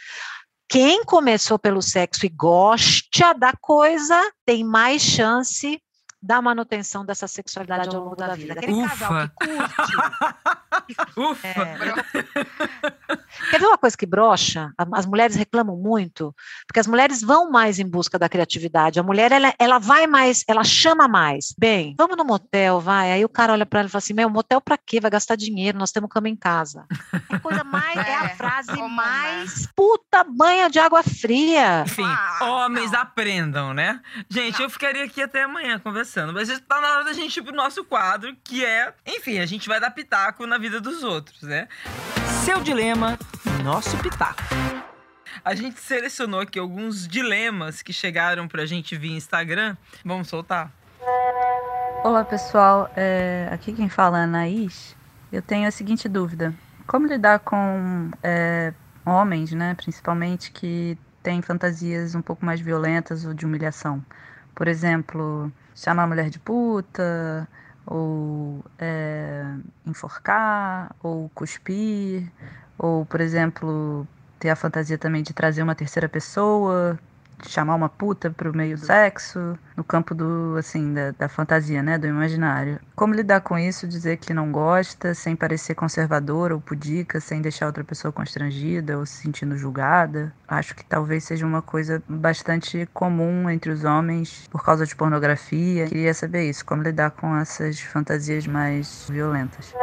[0.69, 5.79] Quem começou pelo sexo e gosta da coisa tem mais chance
[6.21, 8.53] da manutenção dessa sexualidade ao longo da vida.
[8.53, 8.89] Aquele Ufa.
[8.89, 9.91] casal que curte.
[11.17, 11.47] Ufa!
[11.47, 11.77] É,
[13.49, 14.71] Quer ver uma coisa que brocha?
[14.93, 16.33] As mulheres reclamam muito,
[16.67, 18.99] porque as mulheres vão mais em busca da criatividade.
[18.99, 21.53] A mulher, ela, ela vai mais, ela chama mais.
[21.57, 23.11] Bem, vamos no motel, vai.
[23.11, 24.99] Aí o cara olha para ela e fala assim: Meu, motel para quê?
[24.99, 26.85] Vai gastar dinheiro, nós temos cama em casa.
[27.31, 31.83] É coisa mais, é, é a frase mais puta banha de água fria.
[31.85, 32.05] Enfim,
[32.41, 32.99] homens não.
[32.99, 33.99] aprendam, né?
[34.29, 34.65] Gente, não.
[34.65, 37.83] eu ficaria aqui até amanhã conversando, mas está na hora da gente ir pro nosso
[37.83, 41.67] quadro, que é, enfim, a gente vai dar pitaco na vida dos outros, né?
[42.45, 43.19] Seu dilema
[43.65, 44.41] nosso pitaco.
[45.43, 49.75] A gente selecionou aqui alguns dilemas que chegaram pra gente via Instagram.
[50.05, 50.71] Vamos soltar?
[52.01, 54.95] Olá pessoal, é, aqui quem fala é a Anaís.
[55.33, 56.53] Eu tenho a seguinte dúvida:
[56.87, 58.73] como lidar com é,
[59.05, 64.01] homens, né, principalmente que têm fantasias um pouco mais violentas ou de humilhação?
[64.55, 67.49] Por exemplo, chamar a mulher de puta,
[67.85, 69.45] ou é,
[69.85, 72.31] enforcar, ou cuspir,
[72.77, 74.07] ou, por exemplo,
[74.39, 76.99] ter a fantasia também de trazer uma terceira pessoa,
[77.49, 81.97] chamar uma puta pro meio do sexo, no campo do, assim, da, da fantasia, né,
[81.97, 82.79] do imaginário.
[82.95, 87.67] Como lidar com isso, dizer que não gosta, sem parecer conservadora ou pudica, sem deixar
[87.67, 90.33] outra pessoa constrangida ou se sentindo julgada?
[90.47, 95.87] Acho que talvez seja uma coisa bastante comum entre os homens por causa de pornografia.
[95.87, 99.73] Queria saber isso, como lidar com essas fantasias mais violentas.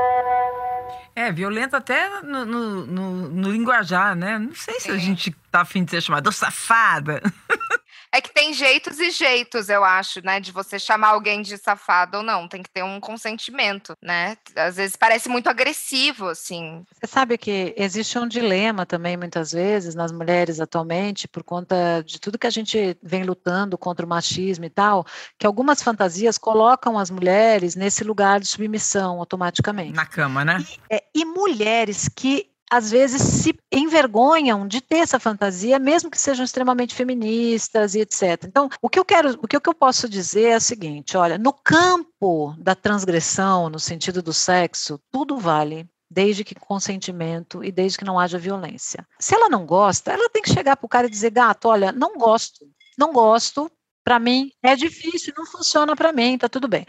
[1.14, 4.38] É, violento até no, no, no, no linguajar, né?
[4.38, 7.20] Não sei se a gente tá afim de ser chamada safada.
[8.12, 10.40] É que tem jeitos e jeitos, eu acho, né?
[10.40, 12.48] De você chamar alguém de safado ou não.
[12.48, 14.36] Tem que ter um consentimento, né?
[14.56, 16.84] Às vezes parece muito agressivo, assim.
[16.92, 22.20] Você sabe que existe um dilema também, muitas vezes, nas mulheres atualmente, por conta de
[22.20, 25.06] tudo que a gente vem lutando contra o machismo e tal,
[25.38, 29.94] que algumas fantasias colocam as mulheres nesse lugar de submissão automaticamente.
[29.94, 30.64] Na cama, né?
[30.90, 36.18] E, é, e mulheres que às vezes se envergonham de ter essa fantasia, mesmo que
[36.18, 38.44] sejam extremamente feministas e etc.
[38.46, 41.52] Então, o que eu quero, o que eu posso dizer é o seguinte: olha, no
[41.52, 45.88] campo da transgressão, no sentido do sexo, tudo vale.
[46.12, 49.06] Desde que consentimento e desde que não haja violência.
[49.16, 51.92] Se ela não gosta, ela tem que chegar para o cara e dizer: gato, olha,
[51.92, 52.66] não gosto,
[52.98, 53.70] não gosto,
[54.04, 56.86] para mim é difícil, não funciona para mim, tá tudo bem.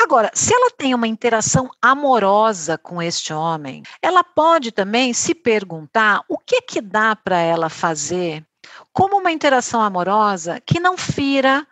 [0.00, 6.22] Agora, se ela tem uma interação amorosa com este homem, ela pode também se perguntar
[6.28, 8.44] o que que dá para ela fazer
[8.92, 11.66] como uma interação amorosa que não fira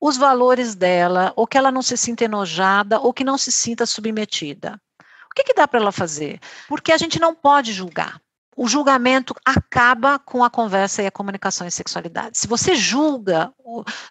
[0.00, 3.86] os valores dela, ou que ela não se sinta enojada, ou que não se sinta
[3.86, 4.78] submetida.
[5.30, 6.38] O que, que dá para ela fazer?
[6.68, 8.20] Porque a gente não pode julgar
[8.56, 12.38] o julgamento acaba com a conversa e a comunicação em sexualidade.
[12.38, 13.52] Se você julga,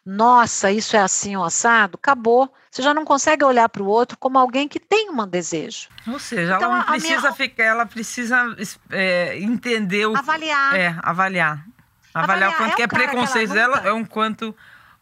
[0.05, 2.53] nossa, isso é assim ou assado, acabou.
[2.69, 5.87] Você já não consegue olhar para o outro como alguém que tem um desejo.
[6.07, 7.33] Ou seja, então, ela não precisa minha...
[7.33, 8.55] ficar, ela precisa
[8.89, 10.17] é, entender o.
[10.17, 10.75] Avaliar.
[10.75, 11.65] É, avaliar.
[12.13, 14.55] Avaliar, avaliar o quanto é que é preconceito dela, é um quanto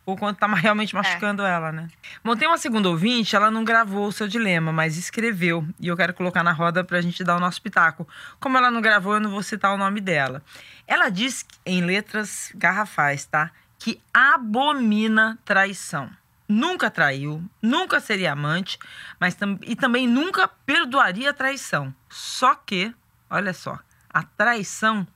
[0.06, 1.52] ou quando tá realmente machucando é.
[1.52, 1.88] ela, né?
[2.24, 5.66] Bom, tem uma segunda ouvinte, ela não gravou o seu dilema, mas escreveu.
[5.80, 8.08] E eu quero colocar na roda pra gente dar o nosso pitaco.
[8.40, 10.42] Como ela não gravou, eu não vou citar o nome dela.
[10.88, 13.52] Ela diz em letras garrafais, tá?
[13.78, 16.10] Que abomina traição.
[16.48, 18.78] Nunca traiu, nunca seria amante,
[19.18, 21.94] mas tam e também nunca perdoaria a traição.
[22.10, 22.94] Só que,
[23.30, 23.80] olha só,
[24.10, 25.08] a traição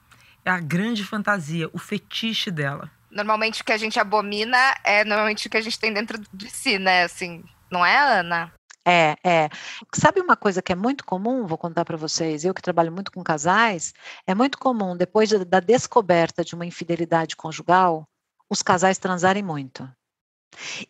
[0.45, 5.47] é a grande fantasia, o fetiche dela normalmente o que a gente abomina é normalmente
[5.47, 7.03] o que a gente tem dentro de si, né?
[7.03, 7.41] Assim,
[7.71, 8.53] não é, Ana?
[8.85, 9.49] É, é.
[9.93, 13.11] Sabe uma coisa que é muito comum, vou contar para vocês, eu que trabalho muito
[13.11, 13.93] com casais,
[14.27, 18.07] é muito comum, depois da descoberta de uma infidelidade conjugal,
[18.47, 19.89] os casais transarem muito.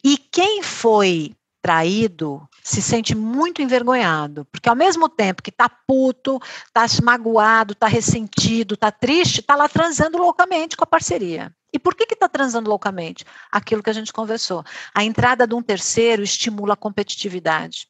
[0.03, 6.39] E quem foi traído se sente muito envergonhado, porque ao mesmo tempo que tá puto,
[6.73, 11.51] tá magoado, tá ressentido, tá triste, tá lá transando loucamente com a parceria.
[11.76, 13.26] E por que está transando loucamente?
[13.51, 14.63] Aquilo que a gente conversou.
[14.93, 17.89] A entrada de um terceiro estimula a competitividade.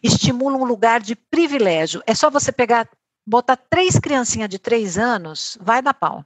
[0.00, 2.00] Estimula um lugar de privilégio.
[2.06, 2.88] É só você pegar,
[3.26, 6.24] botar três criancinhas de três anos, vai dar pau.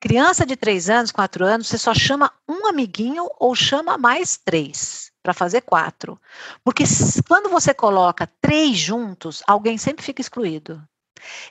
[0.00, 5.12] Criança de três anos, quatro anos, você só chama um amiguinho ou chama mais três
[5.22, 6.20] para fazer quatro.
[6.64, 6.82] Porque
[7.28, 10.82] quando você coloca três juntos, alguém sempre fica excluído.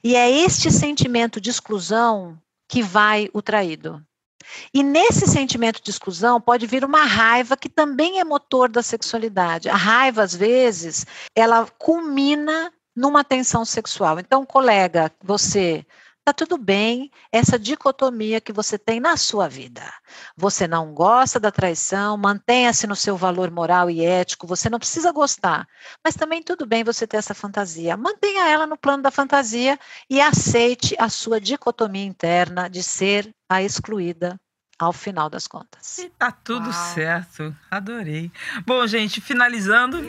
[0.04, 2.38] E é este sentimento de exclusão
[2.70, 4.06] que vai o traído.
[4.74, 9.70] E nesse sentimento de exclusão pode vir uma raiva que também é motor da sexualidade.
[9.70, 14.20] A raiva, às vezes, ela culmina numa tensão sexual.
[14.20, 15.86] Então, colega, você
[16.26, 19.82] Tá tudo bem essa dicotomia que você tem na sua vida.
[20.38, 25.12] Você não gosta da traição, mantenha-se no seu valor moral e ético, você não precisa
[25.12, 25.68] gostar.
[26.04, 27.98] Mas também tudo bem você ter essa fantasia.
[27.98, 33.64] Mantenha ela no plano da fantasia e aceite a sua dicotomia interna de ser a
[33.64, 34.40] excluída
[34.78, 35.98] ao final das contas.
[35.98, 36.74] E tá tudo Uau.
[36.74, 37.56] certo.
[37.70, 38.32] Adorei.
[38.66, 40.00] Bom, gente, finalizando.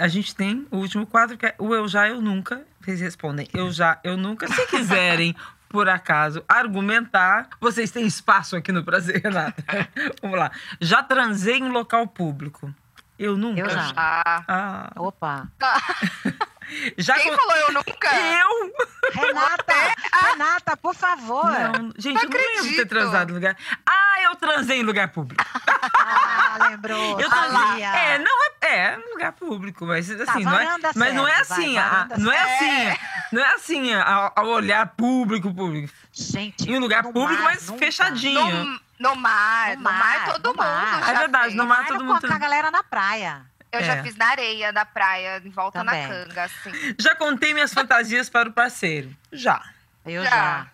[0.00, 2.64] A gente tem o último quadro que é o Eu Já, Eu Nunca.
[2.80, 4.48] Vocês respondem Eu Já, Eu Nunca.
[4.48, 5.36] Se quiserem,
[5.68, 9.62] por acaso, argumentar, vocês têm espaço aqui no Prazer, Renata.
[10.22, 10.50] Vamos lá.
[10.80, 12.74] Já transei em local público.
[13.18, 13.60] Eu nunca.
[13.60, 13.92] Eu já.
[13.94, 14.90] Ah.
[14.96, 15.46] Opa.
[16.96, 18.10] Já Quem falou eu nunca?
[18.14, 18.72] Eu!
[19.12, 19.74] Renata!
[20.12, 21.50] Renata, por favor!
[21.50, 23.56] Não, gente, não eu não lembro de ter transado em lugar.
[23.86, 25.44] Ah, eu transei em lugar público.
[25.82, 27.20] Ah, lembrou.
[27.20, 27.82] Eu transei.
[27.82, 31.74] É, não é, é lugar público, mas assim, tá, não é, mas não é assim,
[31.74, 32.98] vai, a, não é assim,
[33.32, 35.92] não é assim ao, ao olhar público, público.
[36.12, 37.84] Gente, em um lugar público, mar, mas nunca.
[37.84, 38.64] fechadinho.
[38.64, 40.58] No, no mar, no mar, no mar todo mundo.
[40.58, 41.10] Mar.
[41.10, 42.26] É verdade, no mar todo mundo.
[42.26, 43.49] Com a galera na praia.
[43.72, 43.84] Eu é.
[43.84, 46.02] já fiz na areia da praia, em volta Também.
[46.02, 46.70] na canga, assim.
[46.98, 49.14] Já contei minhas fantasias para o parceiro?
[49.32, 49.62] Já.
[50.04, 50.30] Eu já.
[50.30, 50.66] já.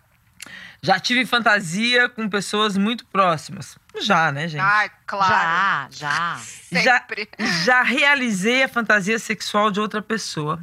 [0.81, 3.77] Já tive fantasia com pessoas muito próximas.
[3.99, 4.61] Já, né, gente?
[4.61, 5.33] Ah, claro.
[5.33, 6.37] Já, já.
[6.37, 7.29] Sempre.
[7.37, 10.59] Já, já realizei a fantasia sexual de outra pessoa.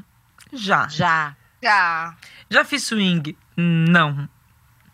[0.53, 0.89] Já.
[0.89, 1.37] Já.
[1.63, 2.15] Já.
[2.49, 3.37] Já fiz swing?
[3.57, 4.29] Não.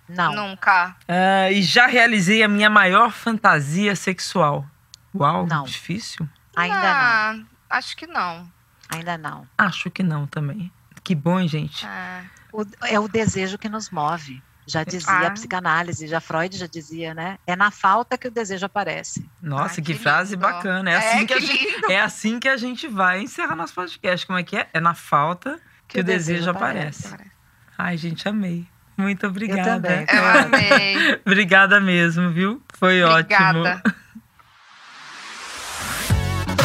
[0.08, 0.34] Não.
[0.34, 0.96] Nunca.
[1.08, 4.66] Uh, e já realizei a minha maior fantasia sexual.
[5.14, 5.64] Uau, não.
[5.64, 6.28] difícil.
[6.60, 7.46] Ainda ah, não.
[7.68, 8.52] Acho que não.
[8.88, 9.48] Ainda não.
[9.56, 10.70] Acho que não também.
[11.02, 11.86] Que bom, gente.
[11.86, 14.42] É o, é o desejo que nos move.
[14.66, 15.26] Já dizia ah.
[15.26, 17.38] a psicanálise, já Freud já dizia, né?
[17.46, 19.28] É na falta que o desejo aparece.
[19.42, 20.90] Nossa, ah, que, que, frase bacana.
[20.90, 24.26] É, é assim que, que gente, é assim que a gente vai encerrar nosso podcast.
[24.26, 24.68] Como é que é?
[24.72, 25.56] É na falta
[25.88, 27.08] que, que o, desejo, desejo aparece.
[27.08, 27.30] aparece.
[27.76, 28.66] Ai, gente, amei.
[28.96, 29.90] Muito obrigada.
[29.90, 30.06] Eu também.
[30.08, 31.20] Eu amei.
[31.26, 32.62] obrigada mesmo, viu?
[32.74, 33.58] Foi obrigada.
[33.58, 33.94] ótimo.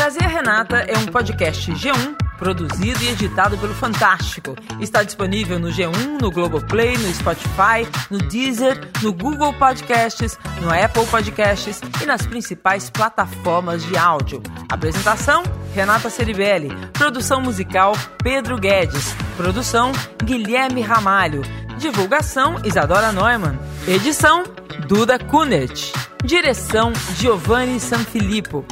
[0.05, 4.55] Prazer Renata é um podcast G1 produzido e editado pelo Fantástico.
[4.79, 11.07] Está disponível no G1, no Globoplay, no Spotify, no Deezer, no Google Podcasts, no Apple
[11.07, 14.43] Podcasts e nas principais plataformas de áudio.
[14.69, 15.41] Apresentação:
[15.73, 16.69] Renata Ceribelli.
[16.93, 19.15] Produção musical: Pedro Guedes.
[19.35, 19.91] Produção:
[20.23, 21.41] Guilherme Ramalho.
[21.79, 23.57] Divulgação: Isadora Neumann.
[23.87, 24.43] Edição:
[24.87, 25.91] Duda Kunert.
[26.23, 28.63] Direção: Giovanni Sanfilippo.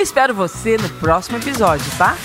[0.00, 2.16] Espero você no próximo episódio, tá?